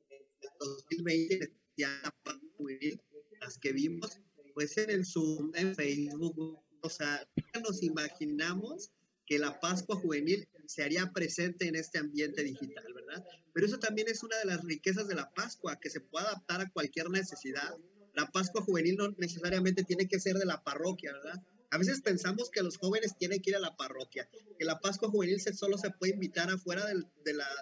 [0.10, 3.02] En 2020 ya la Pascua juvenil,
[3.42, 4.20] las que vimos,
[4.54, 7.28] pues en el Zoom, en Facebook, o sea,
[7.64, 8.92] nos imaginamos
[9.30, 13.24] que la Pascua juvenil se haría presente en este ambiente digital, ¿verdad?
[13.54, 16.62] Pero eso también es una de las riquezas de la Pascua, que se puede adaptar
[16.62, 17.76] a cualquier necesidad.
[18.16, 21.44] La Pascua juvenil no necesariamente tiene que ser de la parroquia, ¿verdad?
[21.70, 25.10] A veces pensamos que los jóvenes tienen que ir a la parroquia, que la Pascua
[25.10, 27.06] juvenil solo se puede invitar afuera del,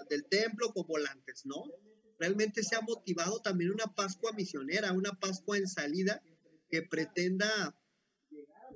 [0.10, 1.65] del templo con volantes, ¿no?
[2.17, 6.23] Realmente se ha motivado también una Pascua misionera, una Pascua en salida
[6.69, 7.77] que pretenda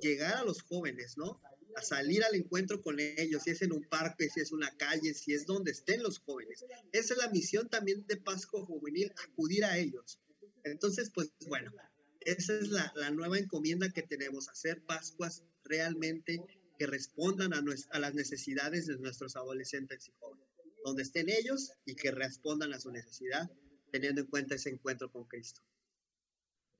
[0.02, 1.40] llegar a los jóvenes, ¿no?
[1.76, 5.14] A salir al encuentro con ellos, si es en un parque, si es una calle,
[5.14, 6.64] si es donde estén los jóvenes.
[6.92, 10.20] Esa es la misión también de Pascua Juvenil, acudir a ellos.
[10.64, 11.72] Entonces, pues bueno,
[12.20, 16.40] esa es la, nueva encomienda que tenemos, hacer Pascuas realmente
[16.78, 20.48] que respondan a, a las necesidades de nuestros adolescentes y jóvenes.
[20.84, 23.48] donde estén ellos y que respondan a su necesidad,
[23.92, 25.62] teniendo en cuenta ese encuentro con Cristo.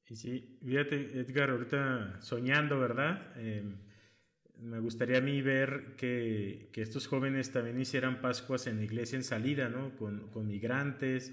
[0.09, 3.33] Y sí, fíjate, Edgar, ahorita soñando, ¿verdad?
[3.39, 3.79] Em,
[4.63, 9.25] me gustaría a mí ver que, que, estos jóvenes también hicieran Pascuas en iglesia en
[9.25, 9.97] salida, ¿no?
[9.97, 11.33] Con, con migrantes.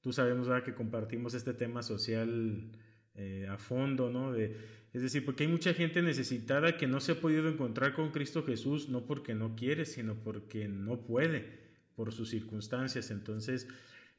[0.00, 0.64] Tú sabemos, ¿verdad?
[0.64, 2.70] Que compartimos este tema social
[3.14, 4.32] eh, a fondo, ¿no?
[4.32, 4.56] De,
[4.92, 8.44] es decir, porque hay mucha gente necesitada que no se ha podido encontrar con Cristo
[8.44, 11.44] Jesús, no porque no quiere, sino porque no puede,
[11.96, 13.10] por sus circunstancias.
[13.10, 13.66] Entonces,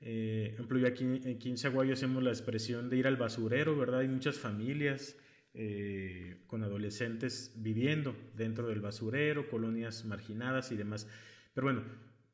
[0.01, 4.01] eh, ejemplo, aquí, aquí en Zaguayo hacemos la expresión de ir al basurero, ¿verdad?
[4.01, 5.15] Hay muchas familias
[5.53, 11.07] eh, con adolescentes viviendo dentro del basurero, colonias marginadas y demás.
[11.53, 11.83] Pero bueno,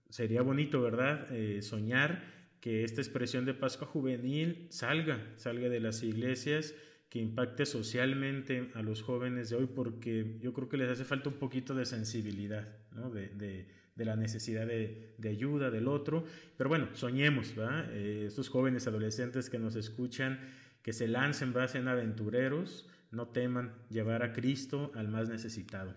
[0.09, 1.27] sería bonito, ¿verdad?
[1.31, 2.23] Eh, soñar
[2.61, 6.73] que esta expresión de Pascua juvenil salga, salga de las iglesias,
[7.09, 11.29] que impacte socialmente a los jóvenes de hoy, porque yo creo que les hace falta
[11.29, 13.09] un poquito de sensibilidad, ¿no?
[13.09, 16.23] de, de, de, la necesidad de, de, ayuda del otro.
[16.55, 17.91] Pero bueno, soñemos, ¿verdad?
[17.93, 20.39] Eh, estos jóvenes adolescentes que nos escuchan,
[20.83, 21.71] que se lancen, ¿verdad?
[21.71, 25.95] sean aventureros, no teman llevar a Cristo al más necesitado.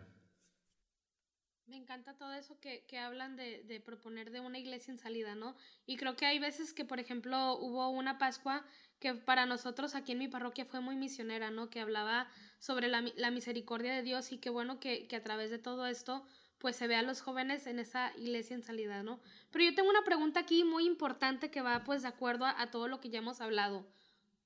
[1.67, 5.35] Me encanta todo eso que, que hablan de, de, proponer de una iglesia en salida,
[5.35, 5.57] ¿no?
[5.87, 8.65] Y creo que hay veces que, por ejemplo, hubo una Pascua
[8.99, 11.71] que para nosotros aquí en mi parroquia fue muy misionera, ¿no?
[11.71, 15.51] Que hablaba sobre la, la misericordia de Dios y qué bueno que, que, a través
[15.51, 16.25] de todo esto,
[16.59, 19.21] pues se ve a los jóvenes en esa iglesia en salida, ¿no?
[19.51, 22.71] Pero yo tengo una pregunta aquí muy importante que va pues de acuerdo a, a
[22.71, 23.87] todo lo que ya hemos hablado.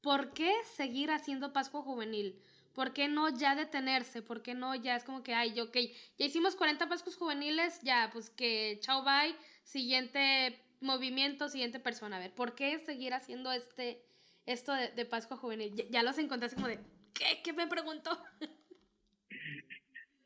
[0.00, 2.40] ¿Por qué seguir haciendo Pascua Juvenil?
[2.76, 4.20] ¿Por qué no ya detenerse?
[4.20, 5.74] ¿Por qué no ya es como que, ay, ok,
[6.18, 9.34] ya hicimos 40 Pascuas juveniles, ya, pues que chao, bye,
[9.64, 12.18] siguiente movimiento, siguiente persona.
[12.18, 14.04] A ver, ¿por qué seguir haciendo este,
[14.44, 15.74] esto de, de Pascua juvenil?
[15.74, 16.78] Ya, ya, los encontraste como de,
[17.14, 17.40] ¿qué?
[17.42, 18.22] ¿Qué me preguntó?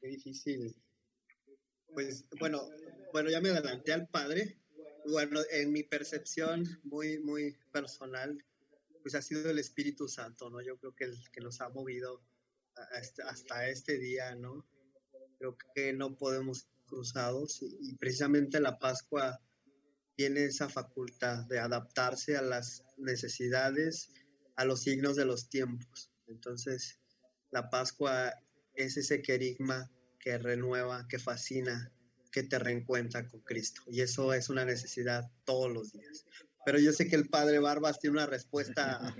[0.00, 0.74] Qué difícil.
[1.94, 2.68] Pues bueno,
[3.12, 4.56] bueno, ya me adelanté al padre.
[5.06, 8.44] Bueno, en mi percepción muy, muy personal,
[9.02, 10.60] pues ha sido el Espíritu Santo, ¿no?
[10.60, 12.20] Yo creo que el que nos ha movido
[13.26, 14.66] hasta este día, ¿no?
[15.38, 19.40] Creo que no podemos cruzados y, precisamente la Pascua
[20.16, 24.10] tiene esa facultad de adaptarse a las necesidades,
[24.56, 26.10] a los signos de los tiempos.
[26.26, 26.98] Entonces,
[27.52, 28.34] la Pascua
[28.74, 31.92] es ese querigma que renueva, que fascina,
[32.32, 33.82] que te reencuentra con Cristo.
[33.86, 36.26] Y eso es una necesidad todos los días
[36.64, 39.16] pero yo sé que el padre Barbas tiene una respuesta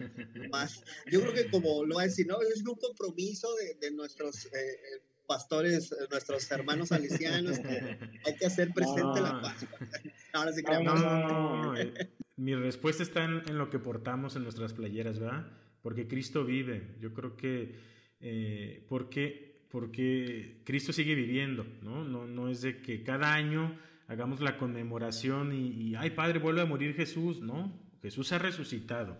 [0.50, 0.82] más.
[1.10, 2.40] Yo creo que como lo va a decir, ¿no?
[2.42, 8.72] Es un compromiso de, de nuestros eh, pastores, nuestros hermanos salesianos, que hay que hacer
[8.74, 9.64] presente la paz.
[10.32, 11.00] Ahora sí creemos.
[11.00, 15.20] No, no, no, eh, Mi respuesta está en, en, lo que portamos en nuestras playeras,
[15.20, 15.46] ¿verdad?
[15.82, 16.96] Porque Cristo vive.
[17.00, 17.76] Yo creo que,
[18.20, 22.04] eh, porque, porque Cristo sigue viviendo, ¿no?
[22.04, 22.26] ¿no?
[22.26, 23.78] No es de que cada año
[24.10, 29.16] hagamos la conmemoración y, y, ay Padre, vuelve a morir Jesús, no, Jesús ha resucitado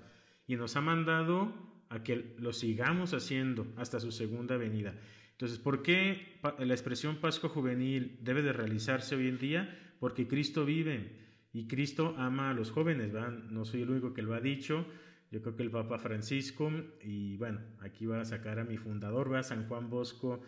[0.48, 1.54] y nos ha mandado
[1.90, 4.94] a que lo sigamos haciendo hasta su segunda venida.
[5.30, 9.94] Entonces, ¿por qué la expresión Pascua Juvenil debe de realizarse hoy en día?
[10.00, 11.18] Porque Cristo vive
[11.52, 13.30] y Cristo ama a los jóvenes, ¿verdad?
[13.30, 14.86] No soy el único que lo ha dicho,
[15.30, 19.28] yo creo que el Papa Francisco, y bueno, aquí va a sacar a mi fundador,
[19.28, 19.46] ¿verdad?
[19.46, 20.42] San Juan Bosco,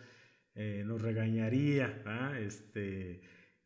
[0.53, 2.39] eh, nos regañaría, ¿verdad?
[2.41, 3.21] Este,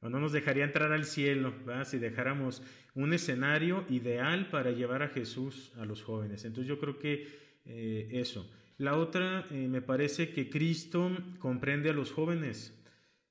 [0.07, 1.85] o no nos dejaría entrar al cielo, ¿verdad?
[1.85, 2.63] si dejáramos
[2.95, 6.45] un escenario ideal para llevar a Jesús a los jóvenes.
[6.45, 7.27] Entonces yo creo que
[7.65, 8.49] eh, eso.
[8.77, 12.73] La otra, eh, me parece que Cristo comprende a los jóvenes.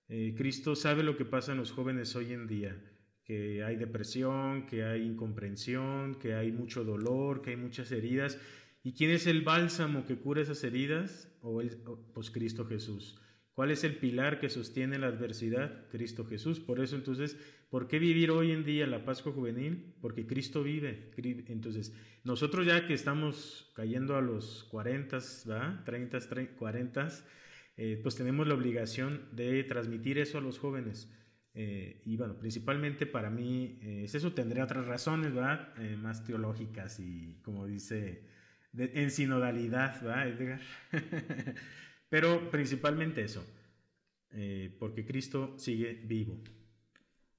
[0.09, 2.77] Eh, Cristo sabe lo que pasa en los jóvenes hoy en día,
[3.25, 8.39] que hay depresión, que hay incomprensión, que hay mucho dolor, que hay muchas heridas.
[8.83, 11.33] ¿Y quién es el bálsamo que cura esas heridas?
[11.41, 11.71] O el,
[12.13, 13.19] pues Cristo Jesús.
[13.57, 15.89] ¿Cuál es el pilar que sostiene la adversidad?
[15.91, 16.61] Cristo Jesús.
[16.61, 17.39] Por eso entonces,
[17.71, 19.95] ¿por qué vivir hoy en día la Pascua Juvenil?
[20.03, 21.11] Porque Cristo vive.
[21.49, 25.83] Entonces, nosotros ya que estamos cayendo a los 40, ¿va?
[25.87, 27.09] 30, 30 40,
[27.79, 31.11] eh, pues tenemos la obligación de transmitir eso a los jóvenes.
[31.55, 35.73] Eh, y bueno, principalmente para mí, eh, eso tendría otras razones, ¿verdad?
[35.79, 38.29] Eh, más teológicas y como dice,
[38.77, 40.61] en sinodalidad, ¿verdad, Edgar?
[42.09, 43.45] Pero principalmente eso,
[44.33, 46.41] eh, porque Cristo sigue vivo.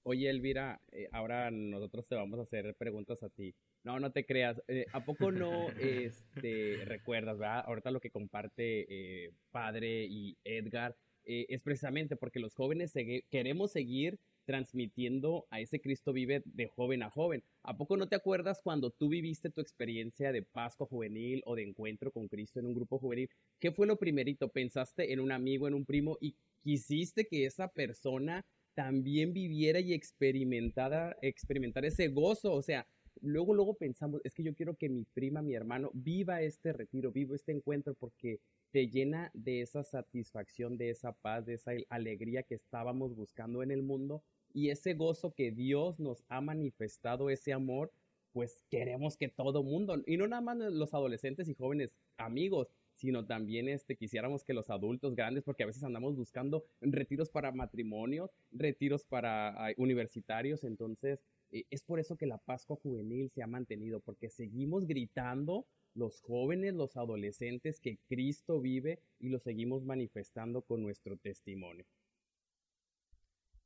[0.04, 3.54] Oye, Elvira, eh, ahora nosotros te vamos a hacer preguntas a ti.
[3.84, 4.62] No, no te creas.
[4.68, 7.64] Eh, ¿A poco no este, recuerdas, verdad?
[7.66, 12.94] Ahorita lo que comparte Padre y Edgar es precisamente porque los jóvenes
[13.30, 17.44] queremos seguir transmitiendo a ese Cristo vive de joven a joven.
[17.64, 21.64] ¿A poco no te acuerdas cuando tú viviste tu experiencia de Pascua juvenil o de
[21.64, 23.30] encuentro con Cristo en un grupo juvenil?
[23.60, 24.48] ¿Qué fue lo primerito?
[24.48, 29.92] ¿Pensaste en un amigo, en un primo y quisiste que esa persona también viviera y
[29.92, 32.54] experimentara, experimentar ese gozo.
[32.54, 32.88] O sea,
[33.22, 37.12] luego, luego pensamos, es que yo quiero que mi prima, mi hermano, viva este retiro,
[37.12, 38.40] viva este encuentro, porque
[38.72, 43.72] te llena de esa satisfacción, de esa paz, de esa alegría que estábamos buscando en
[43.72, 44.24] el mundo
[44.54, 47.92] y ese gozo que Dios nos ha manifestado, ese amor,
[48.34, 53.26] pues queremos que todo mundo, y no nada más los adolescentes y jóvenes amigos, sino
[53.26, 58.32] también este, quisiéramos que los adultos grandes, porque a veces andamos buscando retiros para matrimonios,
[58.52, 61.20] retiros para universitarios, entonces
[61.52, 66.22] eh, es por eso que la Pascua Juvenil se ha mantenido, porque seguimos gritando los
[66.22, 71.86] jóvenes, los adolescentes, que Cristo vive y lo seguimos manifestando con nuestro testimonio.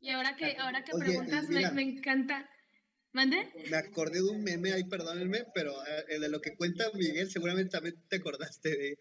[0.01, 2.49] Y ahora que, ahora que preguntas, me, me, encanta.
[3.13, 3.51] ¿Mande?
[3.69, 7.71] Me acordé de un meme ahí, perdónenme, pero eh, de lo que cuenta Miguel, seguramente
[7.71, 8.97] también te acordaste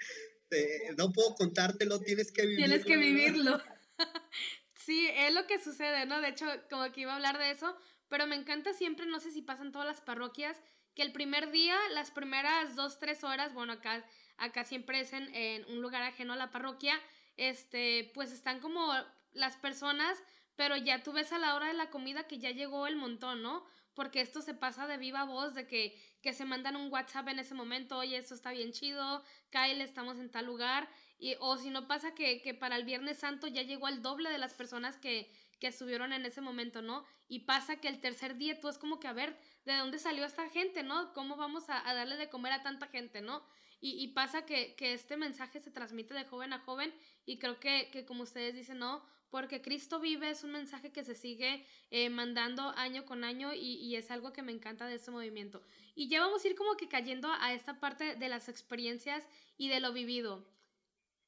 [0.51, 2.67] de, no puedo contártelo, tienes que vivirlo.
[2.67, 3.63] Tienes que vivirlo.
[4.75, 6.21] sí, es lo que sucede, ¿no?
[6.21, 7.77] De hecho, como que iba a hablar de eso,
[8.09, 10.61] pero me encanta siempre, no sé si pasan todas las parroquias,
[10.95, 14.05] que el primer día, las primeras dos, tres horas, bueno, acá,
[14.37, 17.01] acá siempre es en, en un lugar ajeno a la parroquia,
[17.37, 18.93] este, pues están como
[19.33, 20.19] las personas,
[20.61, 23.41] pero ya tú ves a la hora de la comida que ya llegó el montón,
[23.41, 23.65] ¿no?
[23.95, 27.39] porque esto se pasa de viva voz, de que, que se mandan un WhatsApp en
[27.39, 30.87] ese momento, oye, esto está bien chido, Kyle, estamos en tal lugar,
[31.19, 34.31] y, o si no pasa que, que para el Viernes Santo ya llegó el doble
[34.31, 37.05] de las personas que, que estuvieron en ese momento, ¿no?
[37.27, 40.27] Y pasa que el tercer día tú es como que, a ver, ¿de dónde salió
[40.27, 41.15] esta gente, ¿no?
[41.15, 43.43] ¿Cómo vamos a, a darle de comer a tanta gente, ¿no?
[43.81, 46.95] Y, y pasa que, que, este mensaje se transmite de joven a joven
[47.25, 49.03] y creo que, que como ustedes dicen, ¿no?
[49.31, 53.95] Porque Cristo vive es un mensaje que se sigue eh, mandando año con año y,
[53.95, 55.63] es algo que me encanta de este movimiento.
[55.95, 59.27] Y ya vamos a ir como que cayendo a esta parte de las experiencias
[59.57, 60.47] y de lo vivido.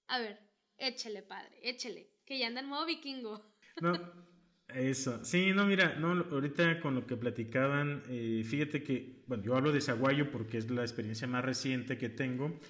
[0.08, 0.40] A ver,
[0.78, 3.50] échele, padre, échele, que ya anda en modo vikingo.
[3.80, 3.94] No,
[4.68, 5.24] eso.
[5.24, 9.72] Sí, no, mira, no, ahorita con lo que platicaban, eh, fíjate que, bueno, yo hablo
[9.72, 12.60] de Zaguayo porque es la experiencia más reciente que tengo.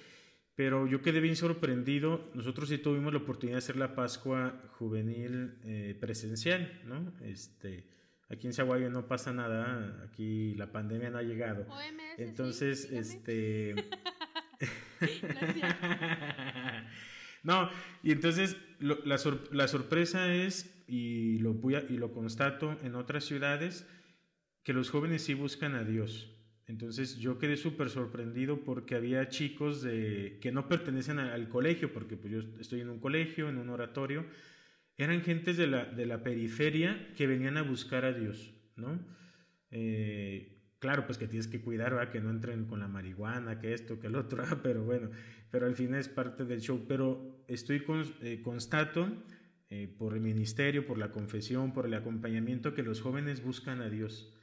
[0.55, 2.29] Pero yo quedé bien sorprendido.
[2.35, 7.11] Nosotros sí tuvimos la oportunidad de hacer la Pascua juvenil eh, presencial, ¿no?
[7.23, 7.87] Este,
[8.29, 11.65] aquí en Zaguayo no pasa nada, aquí la pandemia no ha llegado.
[12.17, 13.75] Entonces, este...
[17.43, 17.69] no,
[18.01, 18.97] y entonces la,
[19.51, 23.85] la, sorpresa es, y lo, voy y lo constato en otras ciudades,
[24.63, 26.29] que los jóvenes sí buscan a Dios.
[26.67, 32.15] Entonces yo quedé súper sorprendido porque había chicos de, que no pertenecen al, colegio, porque
[32.15, 34.25] pues yo estoy en un colegio, en un oratorio,
[34.97, 38.99] eran gentes de la, de la periferia que venían a buscar a Dios, ¿no?
[39.71, 42.11] Eh, claro, pues que tienes que cuidar, ¿verdad?
[42.11, 45.09] que no entren con la marihuana, que esto, que el otro, pero bueno,
[45.49, 46.85] pero al final es parte del show.
[46.87, 49.07] Pero estoy con, eh, constato
[49.69, 53.89] eh, por el ministerio, por la confesión, por el acompañamiento, que los jóvenes buscan a
[53.89, 54.33] Dios.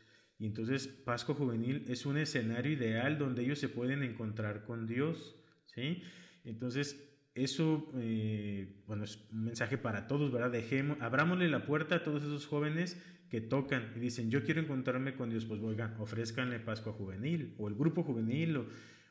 [0.40, 5.36] Y entonces Pascua Juvenil es un escenario ideal donde ellos se pueden encontrar con Dios,
[5.66, 6.02] ¿sí?
[6.44, 6.98] Entonces,
[7.34, 10.50] eso, eh, bueno, es un mensaje para todos, ¿verdad?
[10.50, 15.14] Dejemos, abrámosle la puerta a todos esos jóvenes que tocan y dicen, yo quiero encontrarme
[15.14, 18.66] con Dios, pues oigan, ofrezcanle Pascua Juvenil, o el grupo juvenil,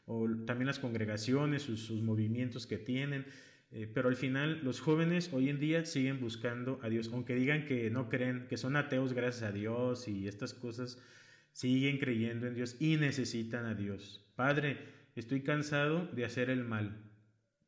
[0.07, 3.25] o, también las congregaciones, sus, movimientos que tienen.
[3.71, 7.65] Eh, pero al final los jóvenes hoy en día siguen buscando a Dios, aunque digan
[7.65, 11.01] que no creen, que son ateos gracias a Dios y estas cosas,
[11.51, 14.25] siguen creyendo en Dios y necesitan a Dios.
[14.35, 14.77] Padre,
[15.15, 17.03] estoy cansado de hacer el mal.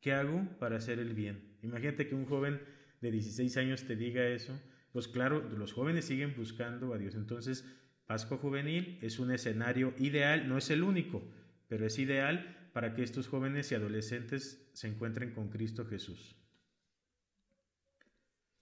[0.00, 1.56] ¿Qué hago para hacer el bien?
[1.62, 2.60] Imagínate que un joven
[3.00, 4.58] de 16 años te diga eso.
[4.92, 7.14] Pues claro, los jóvenes siguen buscando a Dios.
[7.14, 7.64] Entonces,
[8.06, 11.22] Pascua Juvenil es un escenario ideal, no es el único,
[11.68, 16.36] pero es ideal para que estos jóvenes y adolescentes se encuentren con Cristo Jesús.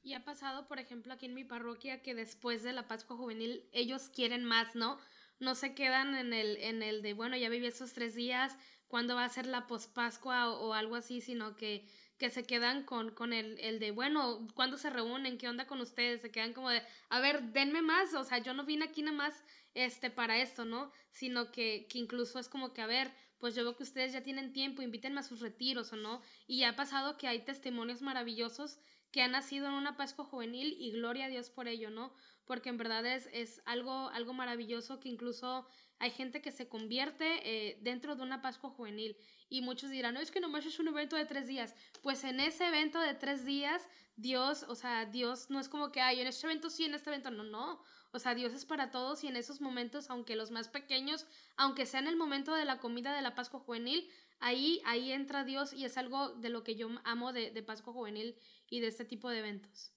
[0.02, 3.68] Y ha pasado, por ejemplo, aquí en mi parroquia que después de la Pascua Juvenil
[3.72, 4.98] ellos quieren más, ¿no?
[5.40, 8.56] no se quedan en el, en el de, bueno, ya viví esos tres días,
[8.86, 11.88] cuándo va a ser la pospascua o, algo así, sino que,
[12.18, 15.38] que se quedan con, con el, el, de, bueno, ¿cuándo se reúnen?
[15.38, 16.20] ¿Qué onda con ustedes?
[16.20, 19.16] Se quedan como de, a ver, denme más, o sea, yo no vine aquí nada
[19.16, 19.42] más
[19.74, 20.92] este, para esto, ¿no?
[21.11, 23.11] Sino que, que incluso es como que, a ver,
[23.41, 26.22] pues yo veo que ustedes ya tienen tiempo, invítenme a sus retiros o no.
[26.47, 28.78] Y ha pasado que hay testimonios maravillosos
[29.11, 32.12] que han nacido en una Pascua juvenil y gloria a Dios por ello, ¿no?
[32.51, 35.68] porque en verdad es, es algo, algo maravilloso que incluso
[36.01, 39.16] hay gente que se convierte eh, dentro de una Pascua juvenil
[39.49, 41.76] y muchos dirán, no, es que nomás es un evento de tres días.
[42.03, 46.01] Pues en ese evento de tres días, Dios, o sea, Dios no es como que,
[46.01, 47.84] hay en este evento sí, en este evento no, no.
[48.12, 51.86] O sea, Dios es para todos y en esos momentos, aunque los más pequeños, aunque
[51.86, 54.08] sea en el momento de la comida de la Pascua juvenil,
[54.40, 57.92] ahí, ahí entra Dios y es algo de lo que yo amo de, de Pascua
[57.92, 58.36] juvenil
[58.68, 59.92] y de este tipo de eventos.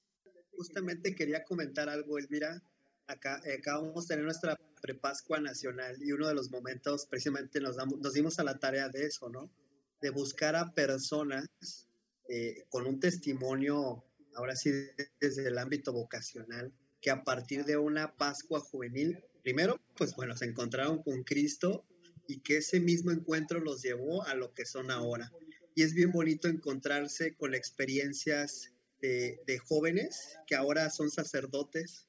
[0.56, 2.62] justamente quería comentar algo, Elvira.
[3.08, 7.76] Acá, acá vamos a tener nuestra prepascua nacional y uno de los momentos precisamente nos,
[7.76, 9.52] damos, nos dimos a la tarea de eso, ¿no?
[10.02, 11.50] De buscar a personas
[12.30, 14.06] eh, con un testimonio,
[14.36, 14.72] ahora sí,
[15.20, 16.74] desde el ámbito vocacional,
[17.04, 21.86] que a partir de una Pascua juvenil, primero, pues bueno, se encontraron con Cristo
[22.30, 25.30] y que ese mismo encuentro los llevó a lo que son ahora.
[25.76, 32.08] Y es bien bonito encontrarse con experiencias de, jóvenes que ahora son sacerdotes,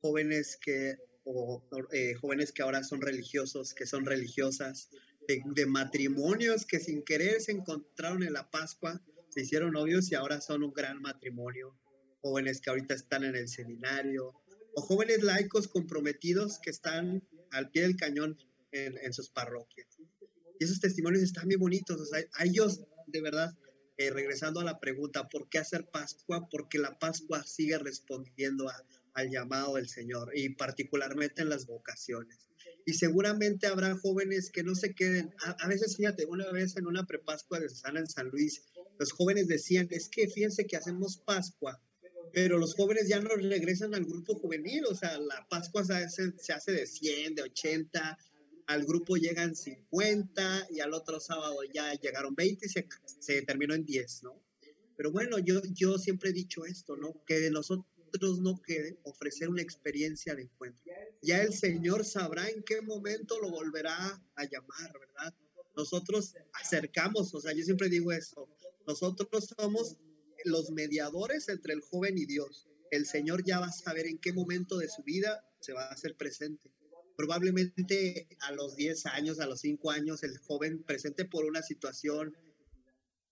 [0.00, 0.94] jóvenes que,
[1.24, 4.90] o, eh, jóvenes que ahora son religiosos, que son religiosas,
[5.26, 10.14] de, de, matrimonios que sin querer se encontraron en la Pascua, se hicieron novios y
[10.14, 11.76] ahora son un gran matrimonio,
[12.26, 14.34] jóvenes que ahorita están en el seminario,
[14.74, 17.22] o jóvenes laicos comprometidos que están
[17.52, 18.36] al pie del cañón
[18.72, 19.86] en, sus parroquias.
[20.58, 22.00] Y esos testimonios están bien bonitos.
[22.00, 23.54] O sea, a ellos, de verdad,
[23.96, 26.48] eh, regresando a la pregunta, ¿por qué hacer Pascua?
[26.50, 28.68] Porque la Pascua sigue respondiendo
[29.14, 32.48] al llamado del Señor y particularmente en las vocaciones.
[32.84, 35.32] Y seguramente habrá jóvenes que no se queden.
[35.38, 38.62] A, veces, fíjate, una vez en una prepascua de Susana en San Luis,
[38.98, 41.80] los jóvenes decían, es que fíjense que hacemos Pascua,
[42.36, 46.34] pero los jóvenes ya no regresan al grupo juvenil, o sea, la Pascua se hace,
[46.36, 48.18] se hace de 100, de 80,
[48.66, 52.86] al grupo llegan 50 y al otro sábado ya llegaron 20 y se,
[53.20, 54.44] se terminó en 10, ¿no?
[54.98, 57.24] Pero bueno, yo, yo siempre he dicho esto, ¿no?
[57.24, 60.92] Que de nosotros no quede ofrecer una experiencia de encuentro.
[61.22, 65.34] Ya el Señor sabrá en qué momento lo volverá a llamar, ¿verdad?
[65.74, 68.46] Nosotros acercamos, o sea, yo siempre digo eso,
[68.86, 69.96] nosotros somos
[70.46, 72.68] los mediadores entre el joven y Dios.
[72.90, 75.92] El Señor ya va a saber en qué momento de su vida se va a
[75.92, 76.70] hacer presente
[77.16, 82.36] probablemente a los 10 años, a los 5 años, el joven presente por una situación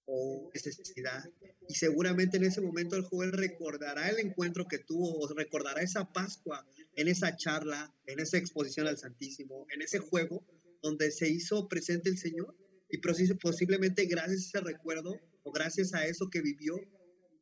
[0.06, 1.22] o necesidad.
[1.68, 6.12] Y seguramente en ese momento el joven recordará el encuentro que tuvo, o recordará esa
[6.12, 10.44] Pascua, en esa charla, en esa exposición al Santísimo, en ese juego
[10.82, 12.56] donde se hizo presente el Señor.
[12.90, 16.76] Y posiblemente gracias a ese recuerdo o gracias a eso que vivió,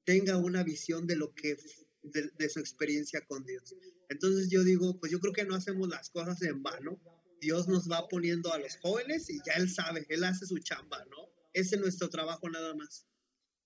[0.05, 1.57] tenga una visión de lo que
[2.03, 3.75] de, su experiencia con Dios.
[4.09, 7.01] Entonces yo digo, pues yo creo que no hacemos las cosas en vano.
[7.41, 11.05] Dios nos va poniendo a los jóvenes y ya Él sabe, Él hace su chamba,
[11.07, 11.29] ¿no?
[11.53, 13.07] Ese es nuestro trabajo nada más.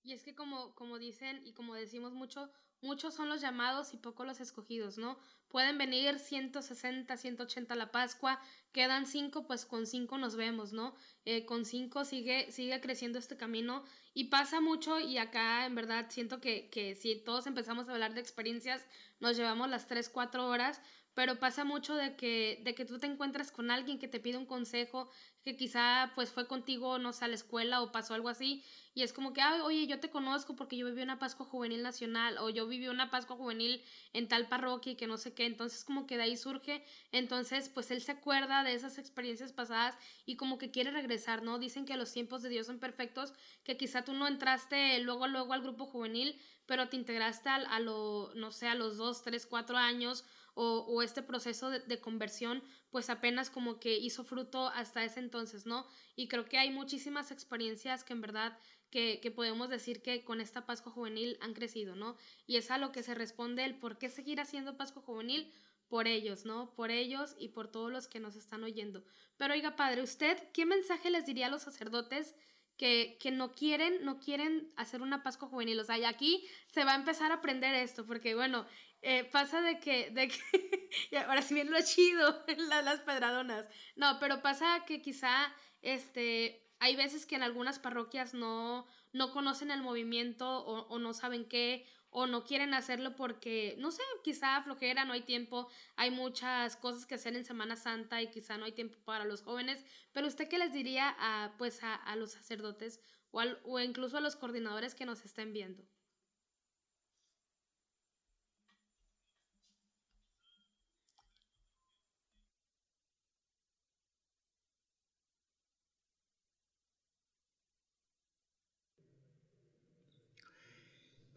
[0.03, 2.51] Y es que como, como dicen y como decimos mucho,
[2.81, 5.17] muchos son los llamados y pocos los escogidos, ¿no?
[5.49, 8.39] Pueden venir 160, 180 a la Pascua,
[8.71, 10.95] quedan cinco, pues con cinco nos vemos, ¿no?
[11.25, 16.07] Eh, con cinco sigue, sigue creciendo este camino y pasa mucho y acá en verdad
[16.09, 18.85] siento que, que si todos empezamos a hablar de experiencias,
[19.19, 20.81] nos llevamos las 3, 4 horas,
[21.17, 24.37] pero pasa mucho de que, de que tú te encuentras con alguien que te pide
[24.37, 25.09] un consejo,
[25.41, 28.63] que quizá pues fue contigo, no sé, a la escuela o pasó algo así,
[28.93, 31.81] y es como que, Ay, oye, yo te conozco porque yo viví una Pascua Juvenil
[31.81, 35.47] Nacional, o yo viví una Pascua Juvenil en tal parroquia y que no sé qué,
[35.47, 39.97] entonces como que de ahí surge, entonces pues él se acuerda de esas experiencias pasadas
[40.27, 41.57] y como que quiere regresar, ¿no?
[41.57, 45.53] Dicen que los tiempos de Dios son perfectos, que quizá tú no entraste luego, luego
[45.53, 49.47] al grupo juvenil, pero te integraste a, a lo, no sé, a los dos, tres,
[49.47, 50.23] cuatro años,
[50.59, 55.85] o, este proceso de, conversión pues apenas como que hizo fruto hasta ese entonces, ¿no?
[56.15, 58.57] Y creo que hay muchísimas experiencias que en verdad
[58.89, 62.17] que, podemos decir que con esta Pascua Juvenil han crecido, ¿no?
[62.47, 65.53] Y es a lo que se responde el por qué seguir haciendo Pascua Juvenil
[65.89, 66.73] por ellos, ¿no?
[66.73, 69.03] Por ellos y por todos los que nos están oyendo.
[69.37, 72.33] Pero oiga, padre, ¿usted qué mensaje les diría a los sacerdotes
[72.77, 75.79] que, que, no quieren, no quieren hacer una Pascua juvenil.
[75.79, 78.65] O sea, y aquí se va a empezar a aprender esto, porque bueno,
[79.01, 83.67] eh, pasa de que, de que ahora sí viene lo chido, las, las pedradonas.
[83.95, 89.71] No, pero pasa que quizá, este, hay veces que en algunas parroquias no, no conocen
[89.71, 94.61] el movimiento o, o, no saben qué, o no quieren hacerlo porque, no sé, quizá
[94.61, 98.65] flojera, no hay tiempo, hay muchas cosas que hacer en Semana Santa y quizá no
[98.65, 99.83] hay tiempo para los jóvenes,
[100.13, 104.17] pero usted qué les diría a, pues a, a los sacerdotes o, al, o incluso
[104.17, 105.83] a los coordinadores que nos estén viendo?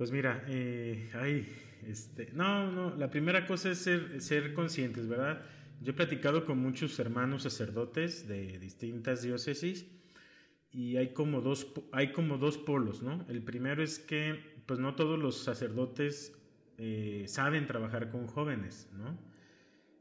[0.00, 1.10] Pues mira, eh,
[1.86, 5.42] este, no, no, la primera cosa es ser, ser conscientes, ¿verdad?
[5.82, 9.86] Yo he platicado con muchos hermanos sacerdotes de distintas diócesis
[10.70, 13.26] y hay como dos, hay como dos polos, ¿no?
[13.28, 16.32] El primero es que, pues no todos los sacerdotes
[16.78, 19.18] eh, saben trabajar con jóvenes, ¿no?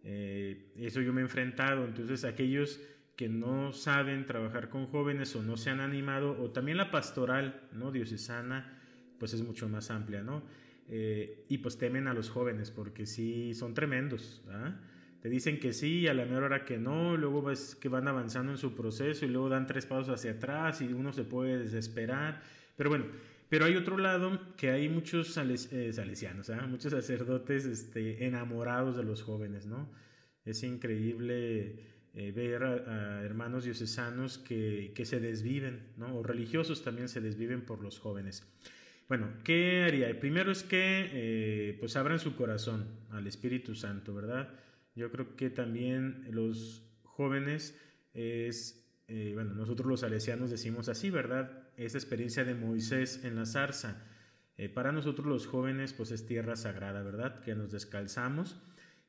[0.05, 2.79] Eh, eso yo me he enfrentado, entonces aquellos
[3.17, 7.67] que no saben trabajar con jóvenes o no se han animado, o también la pastoral,
[7.73, 7.91] ¿no?
[7.91, 8.78] Diocesana,
[9.19, 10.43] pues es mucho más amplia, ¿no?
[10.89, 14.41] eh, y pues temen a los jóvenes porque sí son tremendos.
[15.21, 18.07] Te dicen que sí y a la mejor hora que no, luego ves que van
[18.07, 21.59] avanzando en su proceso y luego dan tres pasos hacia atrás y uno se puede
[21.59, 22.41] desesperar.
[22.75, 23.05] Pero bueno,
[23.49, 29.21] pero hay otro lado que hay muchos eh, salesianos, muchos sacerdotes este, enamorados de los
[29.21, 29.89] jóvenes, ¿no?
[30.45, 31.75] Es increíble
[32.13, 36.15] eh, ver a, hermanos diocesanos que, que, se desviven, ¿no?
[36.17, 38.47] O religiosos también se desviven por los jóvenes.
[39.09, 40.19] Bueno, ¿qué haría?
[40.19, 44.53] Primero es que eh, pues abran su corazón al Espíritu Santo, ¿verdad?
[44.93, 47.75] Yo creo que también los jóvenes
[48.13, 51.69] es, eh, bueno, nosotros los salesianos decimos así, ¿verdad?
[51.75, 54.05] Esa experiencia de Moisés en la zarza.
[54.57, 57.41] Eh, para nosotros los jóvenes pues es tierra sagrada, ¿verdad?
[57.41, 58.61] Que nos descalzamos.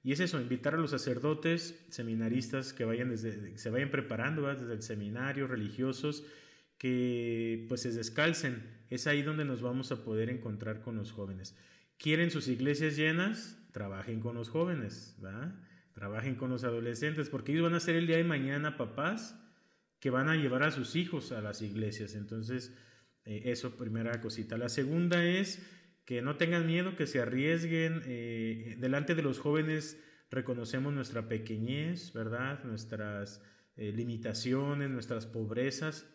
[0.02, 4.72] Y es eso, invitar a los sacerdotes, seminaristas que vayan desde, se vayan preparando desde
[4.72, 6.24] el seminario, religiosos,
[6.80, 8.64] que pues se descalcen.
[8.88, 11.54] Es ahí donde nos vamos a poder encontrar con los jóvenes.
[11.98, 13.58] ¿Quieren sus iglesias llenas?
[13.70, 15.54] Trabajen con los jóvenes, ¿va?
[15.92, 19.38] Trabajen con los adolescentes, porque ellos van a ser el día de mañana papás
[20.00, 22.14] que van a llevar a sus hijos a las iglesias.
[22.14, 22.74] Entonces,
[23.26, 24.56] eh, eso, primera cosita.
[24.56, 25.62] La segunda es
[26.06, 28.00] que no tengan miedo, que se arriesguen.
[28.06, 32.64] Eh, delante de los jóvenes reconocemos nuestra pequeñez, ¿verdad?
[32.64, 33.42] Nuestras
[33.76, 36.06] eh, limitaciones, nuestras pobrezas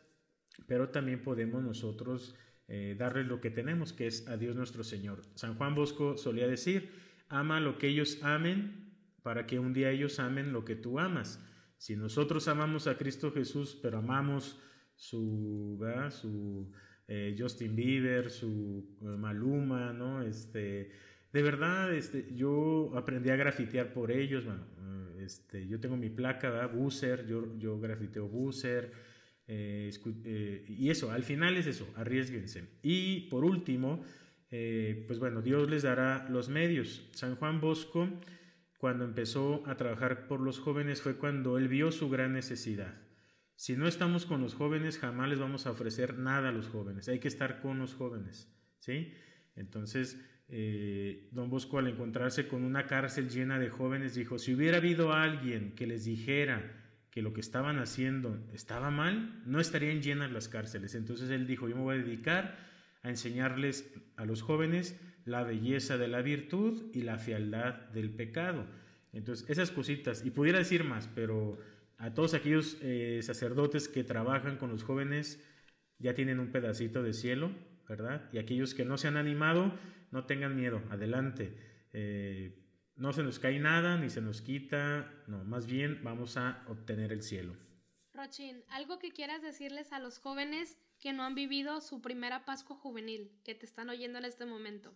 [0.68, 2.36] pero también podemos nosotros
[2.68, 5.22] eh, darles lo que tenemos, que es a Dios nuestro Señor.
[5.36, 6.92] San Juan Bosco solía decir,
[7.30, 11.44] ama lo que ellos amen para que un día ellos amen lo que tú amas.
[11.78, 14.60] Si nosotros amamos a Cristo Jesús, pero amamos
[14.96, 15.80] su,
[16.10, 16.72] su
[17.08, 20.22] eh, Justin Bieber, su eh, Maluma, ¿no?
[20.24, 20.92] Este,
[21.32, 24.64] de verdad, este, yo aprendí a grafitear por ellos, bueno,
[25.20, 26.72] este, yo tengo mi placa, ¿verdad?
[26.72, 28.92] Buser, yo, yo grafiteo Buser,
[29.48, 29.92] eh,
[30.24, 32.68] eh, y eso, al final es eso, arriesguense.
[32.82, 34.04] Y por último,
[34.52, 37.08] eh, pues bueno, Dios les dará los medios.
[37.14, 38.10] San Juan Bosco,
[38.78, 43.02] cuando empezó a trabajar por los jóvenes, fue cuando él vio su gran necesidad.
[43.56, 47.08] Si no estamos con los jóvenes, jamás les vamos a ofrecer nada a los jóvenes.
[47.08, 49.14] Hay que estar con los jóvenes, ¿sí?
[49.56, 50.20] Entonces,
[51.32, 55.74] don Bosco al encontrarse con una cárcel llena de jóvenes dijo, si hubiera habido alguien
[55.74, 56.85] que les dijera,
[57.16, 60.96] que lo que estaban haciendo estaba mal, no estarían llenas las cárceles.
[60.96, 62.58] Entonces él dijo, yo me voy a dedicar
[63.04, 68.66] a enseñarles a los jóvenes la belleza de la virtud y la fealdad del pecado.
[69.14, 71.58] Entonces, esas cositas, y pudiera decir más, pero
[71.98, 75.42] a todos aquellos eh, sacerdotes que trabajan con los jóvenes
[76.00, 77.50] ya tienen un pedacito de cielo,
[77.88, 78.30] ¿verdad?
[78.34, 79.74] Y aquellos que no se han animado,
[80.12, 81.56] no tengan miedo, adelante.
[81.94, 82.65] Eh,
[82.96, 87.12] no se nos cae nada ni se nos quita, no, más bien vamos a obtener
[87.12, 87.56] el cielo.
[88.14, 92.78] Rochin, algo que quieras decirles a los jóvenes que no han vivido su primera Pascua
[92.78, 94.96] juvenil, que te están oyendo en este momento.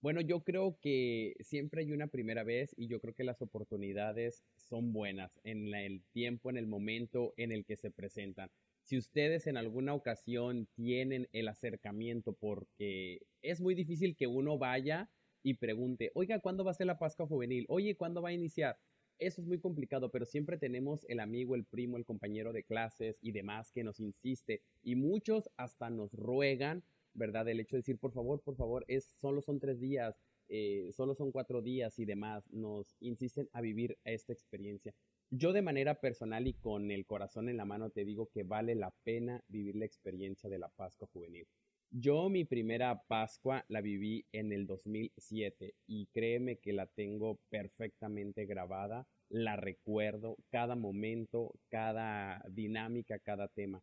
[0.00, 4.42] Bueno, yo creo que siempre hay una primera vez y yo creo que las oportunidades
[4.56, 8.50] son buenas en el tiempo, en el momento en el que se presentan.
[8.82, 15.08] Si ustedes en alguna ocasión tienen el acercamiento porque es muy difícil que uno vaya
[15.42, 17.66] y pregunte, oiga, ¿cuándo va a ser la Pascua Juvenil?
[17.68, 18.78] Oye, ¿cuándo va a iniciar?
[19.18, 23.18] Eso es muy complicado, pero siempre tenemos el amigo, el primo, el compañero de clases
[23.20, 26.82] y demás que nos insiste y muchos hasta nos ruegan,
[27.14, 27.48] ¿verdad?
[27.48, 31.14] El hecho de decir, por favor, por favor, es, solo son tres días, eh, solo
[31.14, 34.94] son cuatro días y demás, nos insisten a vivir esta experiencia.
[35.30, 38.74] Yo de manera personal y con el corazón en la mano te digo que vale
[38.74, 41.46] la pena vivir la experiencia de la Pascua Juvenil.
[41.94, 48.46] Yo mi primera Pascua la viví en el 2007 y créeme que la tengo perfectamente
[48.46, 53.82] grabada, la recuerdo, cada momento, cada dinámica, cada tema.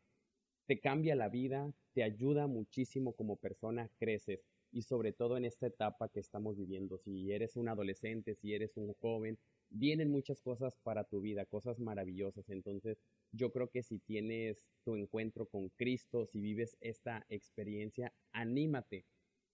[0.66, 5.68] Te cambia la vida, te ayuda muchísimo como persona, creces y sobre todo en esta
[5.68, 6.98] etapa que estamos viviendo.
[6.98, 9.38] Si eres un adolescente, si eres un joven,
[9.70, 12.50] vienen muchas cosas para tu vida, cosas maravillosas.
[12.50, 13.02] Entonces,
[13.32, 19.06] yo creo que si tienes tu encuentro con Cristo, si vives esta experiencia, anímate,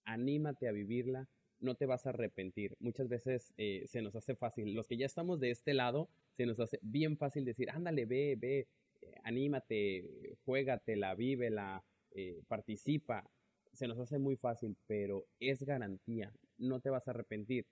[0.06, 1.28] anímate a vivirla,
[1.60, 2.76] no te vas a arrepentir.
[2.80, 6.46] Muchas veces eh, se nos hace fácil, los que ya estamos de este lado, se
[6.46, 8.68] nos hace bien fácil decir, ándale, ve, ve,
[9.02, 13.30] eh, anímate, juégatela, vívela, eh, participa.
[13.74, 17.66] Se nos hace muy fácil, pero es garantía, no te vas a arrepentir.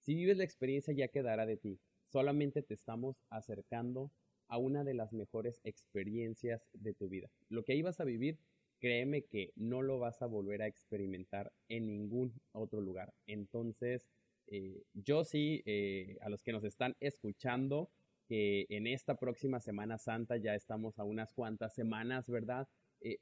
[0.00, 1.80] Si vives la experiencia ya quedará de ti.
[2.08, 4.10] Solamente te estamos acercando
[4.48, 7.28] a una de las mejores experiencias de tu vida.
[7.50, 8.38] Lo que ibas a vivir,
[8.80, 13.12] créeme que no lo vas a volver a experimentar en ningún otro lugar.
[13.26, 14.08] Entonces,
[14.46, 17.90] eh, yo sí, eh, a los que nos están escuchando,
[18.26, 22.68] que en esta próxima Semana Santa ya estamos a unas cuantas semanas, ¿verdad?
[23.00, 23.18] Eh,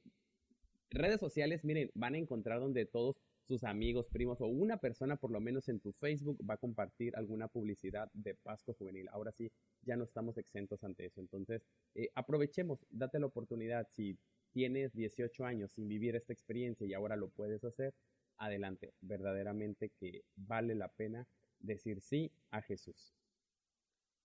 [0.91, 3.17] redes sociales, miren, van a encontrar donde todos
[3.47, 7.15] sus amigos, primos o una persona por lo menos en tu Facebook va a compartir
[7.17, 9.09] alguna publicidad de Pascua Juvenil.
[9.09, 9.51] Ahora sí,
[9.83, 11.21] ya no estamos exentos ante eso.
[11.21, 11.63] Entonces,
[11.95, 13.89] eh, aprovechemos, date la oportunidad.
[13.93, 14.19] Si
[14.53, 17.95] tienes 18 años sin vivir esta experiencia y ahora lo puedes hacer,
[18.39, 18.95] adelante.
[19.01, 21.27] Verdaderamente que vale la pena
[21.61, 23.15] decir sí a Jesús.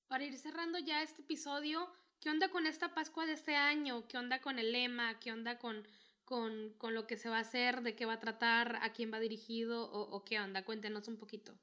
[0.07, 1.87] Para ir cerrando ya este episodio,
[2.19, 4.07] ¿qué onda con esta Pascua de este año?
[4.07, 5.19] ¿Qué onda con el lema?
[5.19, 5.87] ¿Qué onda con,
[6.31, 7.81] con, lo que se va a hacer?
[7.81, 8.77] ¿De qué va a tratar?
[8.83, 9.91] ¿A quién va dirigido?
[9.91, 10.63] ¿O, qué onda?
[10.63, 11.53] Cuéntenos un poquito.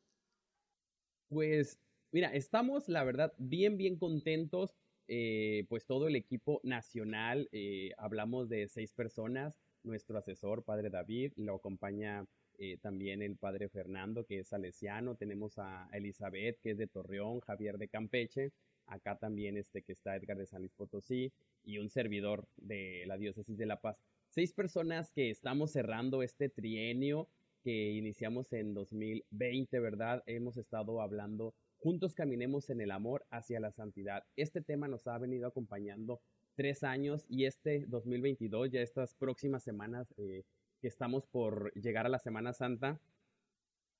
[1.30, 1.80] Pues,
[2.12, 4.74] mira, estamos, la verdad, bien, bien contentos.
[5.06, 11.32] Eh, pues todo el equipo nacional, eh, hablamos de seis personas, nuestro asesor, Padre David,
[11.36, 12.26] lo acompaña
[12.58, 17.40] eh, también el padre Fernando, que es salesiano, tenemos a Elizabeth, que es de Torreón,
[17.40, 18.52] Javier de Campeche,
[18.84, 21.32] acá también este que está Edgar de San Luis Potosí
[21.64, 23.96] y un servidor de la diócesis de La Paz.
[24.30, 27.28] Seis personas que estamos cerrando este trienio
[27.64, 30.22] que iniciamos en 2020, ¿verdad?
[30.26, 34.24] Hemos estado hablando, juntos caminemos en el amor hacia la santidad.
[34.36, 36.20] Este tema nos ha venido acompañando
[36.56, 40.44] tres años y este 2022, ya estas próximas semanas, eh,
[40.80, 43.00] que estamos por llegar a la Semana Santa,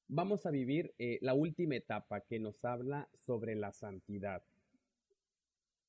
[0.08, 4.42] vamos a vivir eh, la última etapa que nos habla sobre la santidad.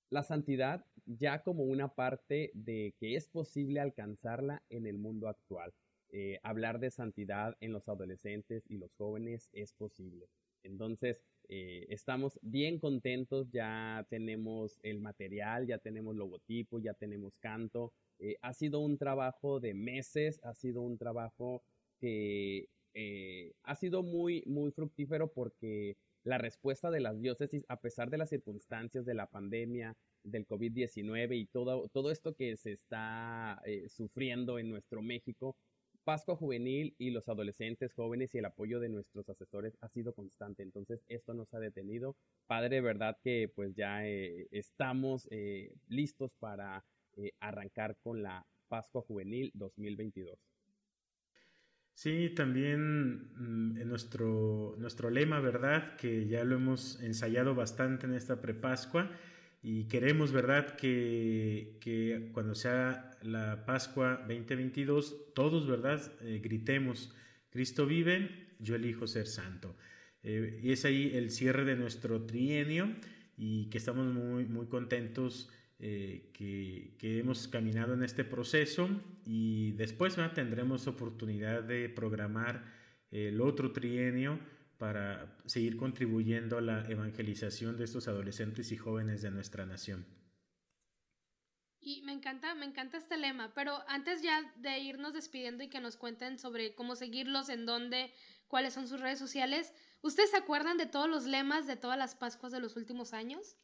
[0.10, 5.74] La santidad ya como una parte de que es posible alcanzarla en el mundo actual.
[6.12, 10.28] Eh, hablar de santidad en los adolescentes y los jóvenes es posible.
[10.64, 17.94] Entonces, eh, estamos bien contentos, ya tenemos el material, ya tenemos logotipo, ya tenemos canto,
[18.20, 21.64] eh, ha sido un trabajo de meses, ha sido un trabajo
[22.00, 22.68] que
[23.64, 28.30] ha sido muy, muy fructífero porque la respuesta de las diócesis, a pesar de las
[28.30, 34.60] circunstancias de la pandemia, del COVID-19 y todo, todo esto que se está eh, sufriendo
[34.60, 35.56] en nuestro México,
[36.04, 40.64] Pascua Juvenil y los adolescentes jóvenes y el apoyo de nuestros asesores ha sido constante.
[40.64, 42.16] Entonces, esto nos ha detenido.
[42.48, 45.28] Padre, verdad que pues ya estamos
[45.88, 46.84] listos para
[47.18, 50.49] eh, arrancar con la Pascua Juvenil 2022.
[52.02, 55.98] Sí, también mm, en nuestro, nuestro lema, ¿verdad?
[55.98, 59.12] Que ya lo hemos ensayado bastante en esta prepascua
[59.62, 60.78] y queremos, ¿verdad?
[60.78, 66.02] Que, que cuando sea la Pascua 2022, todos, ¿verdad?
[66.22, 67.14] Eh, gritemos,
[67.50, 69.76] Cristo vive, yo elijo ser santo.
[70.24, 72.96] Eh, y es ahí el cierre de nuestro trienio
[73.36, 75.50] y que estamos muy, muy contentos
[75.82, 78.90] eh, que, hemos caminado en este proceso
[79.26, 82.66] y después tendremos oportunidad de programar
[83.12, 84.40] el otro trienio
[84.78, 90.06] para seguir contribuyendo a la evangelización de estos adolescentes y jóvenes de nuestra nación.
[91.80, 95.80] Y me encanta, me encanta este lema, pero antes ya de irnos despidiendo y que
[95.80, 98.14] nos cuenten sobre cómo seguirlos, en dónde,
[98.50, 102.16] cuáles son sus redes sociales, ¿ustedes se acuerdan de todos los lemas de todas las
[102.16, 103.56] Pascuas de los últimos años?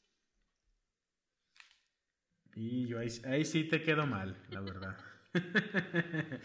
[2.55, 4.97] Y yo ahí, sí te quedo mal, la verdad.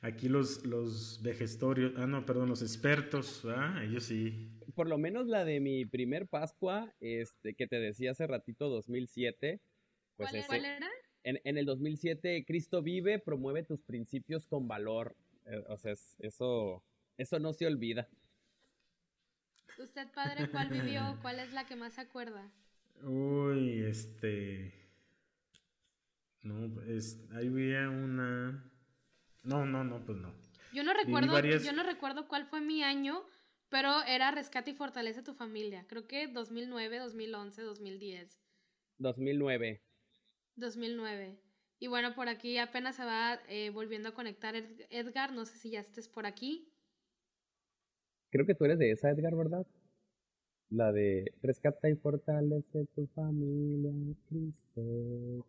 [0.00, 3.82] Aquí los, los vegestorios, ah, no, perdón, los expertos, ¿ah?
[3.84, 4.58] ellos sí.
[4.74, 9.60] Por lo menos la de mi primer Pascua, este, que te decía hace ratito, 2007.
[10.16, 10.88] Pues ¿Cuál, era?
[11.24, 15.14] En, en, el 2007, Cristo vive, promueve tus principios con valor.
[15.44, 16.82] Eh, o sea, eso,
[17.18, 18.08] eso no se olvida.
[19.78, 21.18] ¿Usted, padre, cuál vivió?
[21.22, 22.50] ¿Cuál es la que más se acuerda?
[23.02, 24.80] Uy, este...
[26.42, 28.70] No, es, ahí había una...
[29.42, 30.34] No, no, no, pues no.
[30.72, 33.24] Yo no recuerdo, yo no recuerdo cuál fue mi año,
[33.68, 35.86] pero era Rescate y Fortalece tu Familia.
[35.88, 38.38] Creo que 2009, 2011, 2010.
[38.98, 39.82] 2009.
[40.56, 41.40] 2009.
[41.78, 45.32] Y bueno, por aquí apenas se va eh, volviendo a conectar Edgar.
[45.32, 46.70] No sé si ya estés por aquí.
[48.30, 49.66] Creo que tú eres de esa, Edgar, ¿verdad?
[50.68, 53.90] La de Rescata y Fortalece tu Familia,
[54.28, 55.46] Cristo.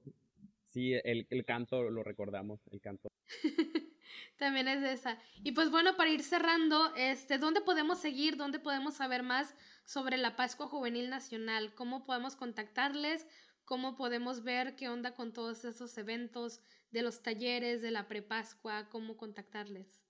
[0.71, 3.11] Sí, el, el canto lo recordamos, el canto.
[4.37, 5.17] También es esa.
[5.43, 8.37] Y pues bueno, para ir cerrando, este, ¿dónde podemos seguir?
[8.37, 9.53] ¿Dónde podemos saber más
[9.85, 11.75] sobre la Pascua Juvenil Nacional?
[11.75, 13.27] ¿Cómo podemos contactarles?
[13.65, 16.61] ¿Cómo podemos ver qué onda con todos esos eventos
[16.91, 18.89] de los talleres, de la prepascua?
[18.89, 20.05] ¿Cómo contactarles?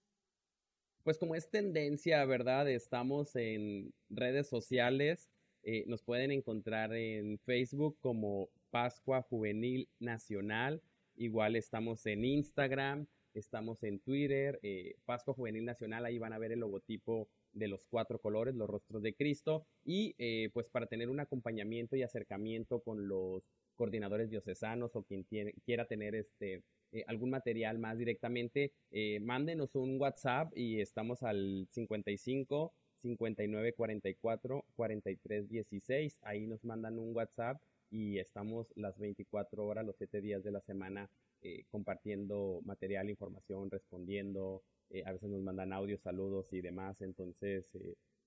[1.03, 2.69] Pues como es tendencia, ¿verdad?
[2.69, 5.29] Estamos en redes sociales.
[5.63, 10.81] Eh, nos pueden encontrar en Facebook como Pascua Juvenil Nacional.
[11.15, 16.53] Igual estamos en Instagram, estamos en Twitter, eh, Pascua Juvenil Nacional, ahí van a ver
[16.53, 21.09] el logotipo de los cuatro colores, los rostros de Cristo, y eh, pues para tener
[21.09, 23.43] un acompañamiento y acercamiento con los
[23.75, 26.63] coordinadores diocesanos o quien quiera tener este
[26.93, 28.73] eh, algún material más directamente,
[29.21, 36.19] mándenos un WhatsApp y estamos al 55 59 44 43 16.
[36.21, 37.61] Ahí nos mandan un WhatsApp
[37.91, 41.09] y estamos las 24 horas, los 7 días de la semana
[41.43, 44.63] eh, compartiendo material, información, respondiendo.
[45.05, 47.01] a veces nos mandan audios, saludos y demás.
[47.01, 47.65] Entonces,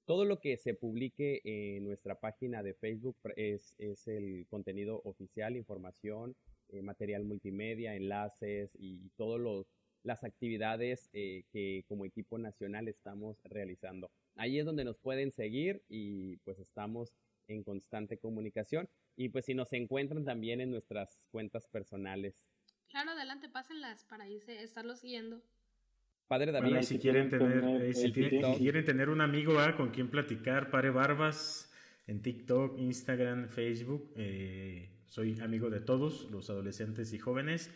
[0.07, 5.57] todo lo que se publique en nuestra página de Facebook es, es el contenido oficial,
[5.57, 6.37] información,
[6.69, 9.67] eh, material multimedia, enlaces y todas
[10.03, 14.11] las actividades eh, que como equipo nacional estamos realizando.
[14.37, 17.15] Ahí es donde nos pueden seguir y pues estamos
[17.47, 22.35] en constante comunicación y pues si nos encuentran también en nuestras cuentas personales.
[22.89, 25.43] Claro, adelante, pásenlas para irse, estarlo siguiendo.
[26.29, 26.83] Padre David.
[26.83, 31.71] si, quieren tener, eh, si, quieren tener un amigo con quien platicar, Pare Barbas
[32.07, 34.13] en TikTok, Instagram, Facebook.
[34.17, 37.71] Eh, soy amigo de todos los adolescentes y jóvenes.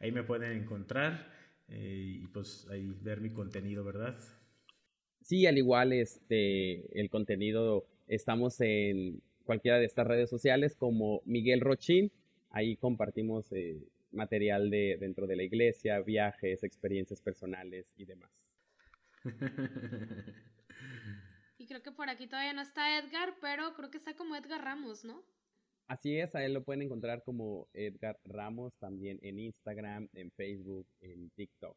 [0.00, 1.30] Ahí me pueden encontrar
[1.68, 4.18] eh, y pues ahí ver mi contenido, ¿verdad?
[5.20, 11.60] Sí, al igual este el contenido estamos en cualquiera de estas redes sociales como Miguel
[11.60, 12.12] Rochín.
[12.50, 13.50] Ahí compartimos
[14.12, 18.30] material de dentro de la iglesia, viajes, experiencias personales y demás.
[21.58, 24.64] Y creo que por aquí todavía no está Edgar, pero creo que está como Edgar
[24.64, 25.22] Ramos, ¿no?
[25.88, 30.86] Así es, a él lo pueden encontrar como Edgar Ramos también en Instagram, en Facebook,
[31.02, 31.76] en TikTok.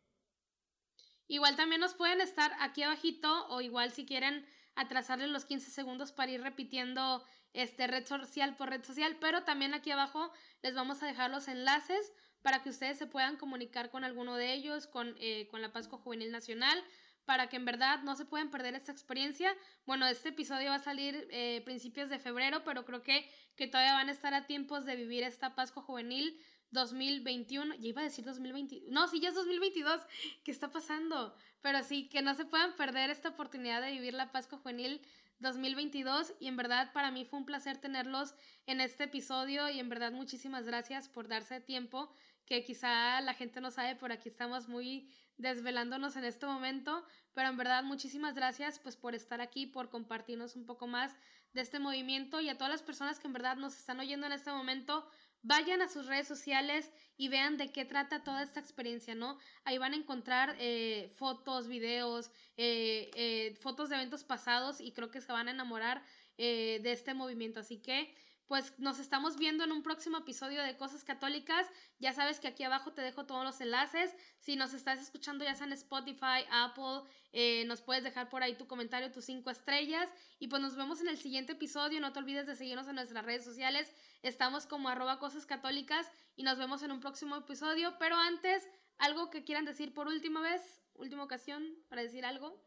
[1.27, 4.45] Igual también nos pueden estar aquí abajito o igual si quieren
[4.75, 9.73] atrasarle los 15 segundos para ir repitiendo este red social por red social, pero también
[9.73, 12.11] aquí abajo les vamos a dejar los enlaces
[12.41, 15.99] para que ustedes se puedan comunicar con alguno de ellos, con, eh, con la Pascua
[15.99, 16.83] Juvenil Nacional,
[17.25, 19.55] para que en verdad no se puedan perder esta experiencia.
[19.85, 23.93] Bueno, este episodio va a salir eh, principios de febrero, pero creo que, que todavía
[23.93, 26.37] van a estar a tiempos de vivir esta Pascua Juvenil
[26.73, 30.01] 2021, ya iba a decir 2020, no, sí, ya es 2022,
[30.43, 31.35] ¿qué está pasando?
[31.61, 35.01] Pero sí, que no se puedan perder esta oportunidad de vivir la Pascua Juvenil
[35.39, 38.33] 2022 y en verdad para mí fue un placer tenerlos
[38.65, 42.11] en este episodio y en verdad muchísimas gracias por darse tiempo
[42.45, 47.49] que quizá la gente no sabe, por aquí estamos muy desvelándonos en este momento, pero
[47.49, 51.15] en verdad muchísimas gracias pues por estar aquí, por compartirnos un poco más
[51.53, 54.33] de este movimiento y a todas las personas que en verdad nos están oyendo en
[54.33, 55.07] este momento,
[55.43, 59.37] vayan a sus redes sociales y vean de qué trata toda esta experiencia, ¿no?
[59.65, 65.11] Ahí van a encontrar eh, fotos, videos, eh, eh, fotos de eventos pasados y creo
[65.11, 66.03] que se van a enamorar
[66.35, 67.59] de este movimiento.
[67.59, 68.15] Así que
[68.47, 71.67] pues nos estamos viendo en un próximo episodio de Cosas Católicas.
[71.99, 74.13] Ya sabes que aquí abajo te dejo todos los enlaces.
[74.39, 78.55] Si nos estás escuchando ya sea en Spotify, Apple, eh, nos puedes dejar por ahí
[78.55, 80.09] tu comentario, tus cinco estrellas.
[80.39, 82.01] Y pues nos vemos en el siguiente episodio.
[82.01, 83.91] No te olvides de seguirnos en nuestras redes sociales.
[84.21, 87.95] Estamos como arroba Cosas Católicas y nos vemos en un próximo episodio.
[87.97, 88.67] Pero antes,
[88.97, 90.61] algo que quieran decir por última vez,
[90.95, 92.61] última ocasión para decir algo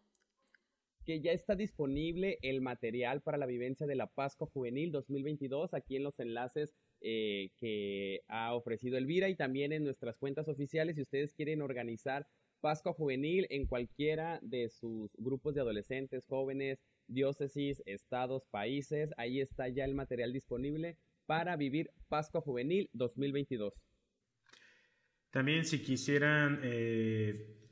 [1.06, 5.94] que ya está disponible el material para la vivencia de la Pascua Juvenil 2022 aquí
[5.94, 11.02] en los enlaces eh, que ha ofrecido Elvira y también en nuestras cuentas oficiales si
[11.02, 12.26] ustedes quieren organizar
[12.60, 19.68] Pascua Juvenil en cualquiera de sus grupos de adolescentes, jóvenes, diócesis, estados, países, ahí está
[19.68, 23.74] ya el material disponible para vivir Pascua Juvenil 2022.
[25.30, 27.65] También si quisieran eh,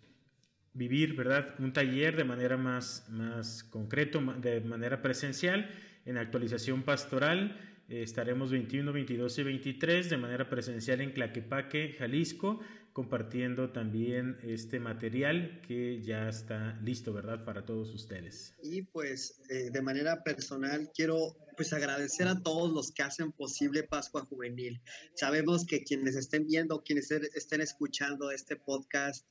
[0.75, 1.55] vivir, ¿verdad?
[1.59, 5.71] Un taller de manera más, más concreto, de manera presencial,
[6.05, 7.59] en actualización pastoral.
[7.89, 12.61] Eh, estaremos 21, 22 y 23 de manera presencial en Claquepaque, Jalisco,
[12.93, 17.45] compartiendo también este material que ya está listo, ¿verdad?
[17.45, 18.55] Para todos ustedes.
[18.63, 23.85] Y pues eh, de manera personal quiero pues agradecer a todos los que hacen posible
[23.85, 24.81] Pascua Juvenil.
[25.15, 29.27] Sabemos que quienes estén viendo, quienes estén escuchando este podcast,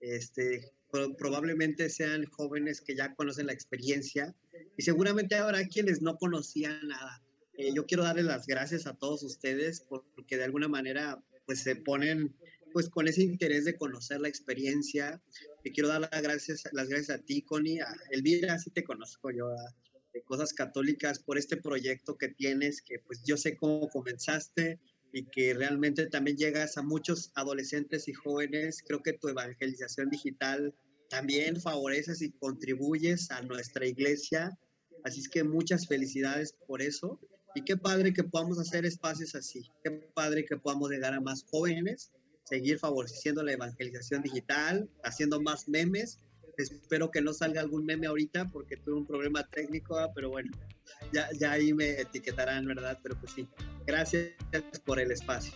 [0.00, 0.72] este,
[1.16, 4.34] probablemente sean jóvenes que ya conocen la experiencia
[4.76, 7.22] y seguramente habrá quienes no conocían nada.
[7.56, 11.76] Eh, yo quiero darles las gracias a todos ustedes porque de alguna manera pues se
[11.76, 12.34] ponen
[12.72, 15.22] pues con ese interés de conocer la experiencia.
[15.62, 19.30] Y quiero dar las gracias, las gracias a ti, Connie, a Elvira, sí te conozco
[19.30, 19.48] yo,
[20.12, 24.80] de Cosas Católicas, por este proyecto que tienes, que pues yo sé cómo comenzaste,
[25.14, 28.82] y que realmente también llegas a muchos adolescentes y jóvenes.
[28.84, 30.74] Creo que tu evangelización digital
[31.14, 34.50] también favoreces y contribuyes a nuestra iglesia.
[35.04, 37.20] Así es que muchas felicidades por eso.
[37.54, 39.62] Y qué padre que podamos hacer espacios así.
[39.84, 42.10] Qué padre que podamos llegar a más jóvenes,
[42.42, 46.18] seguir favoreciendo la evangelización digital, haciendo más memes.
[46.56, 50.50] Espero que no salga algún meme ahorita porque tuve un problema técnico, pero bueno,
[51.12, 52.98] ya, ya ahí me etiquetarán, ¿verdad?
[53.04, 53.48] Pero pues sí,
[53.86, 54.32] gracias
[54.84, 55.54] por el espacio.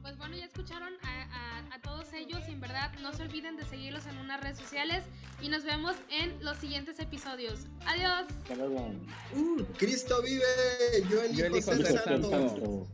[0.00, 0.94] Pues bueno, ya escucharon
[2.12, 5.04] ellos y en verdad no se olviden de seguirlos en unas redes sociales
[5.40, 7.66] y nos vemos en los siguientes episodios.
[7.86, 8.26] Adiós.
[9.34, 10.44] Uh, Cristo vive,
[11.10, 12.30] yo elijo, yo elijo ser santo.
[12.30, 12.62] santo.
[12.64, 12.88] Uh.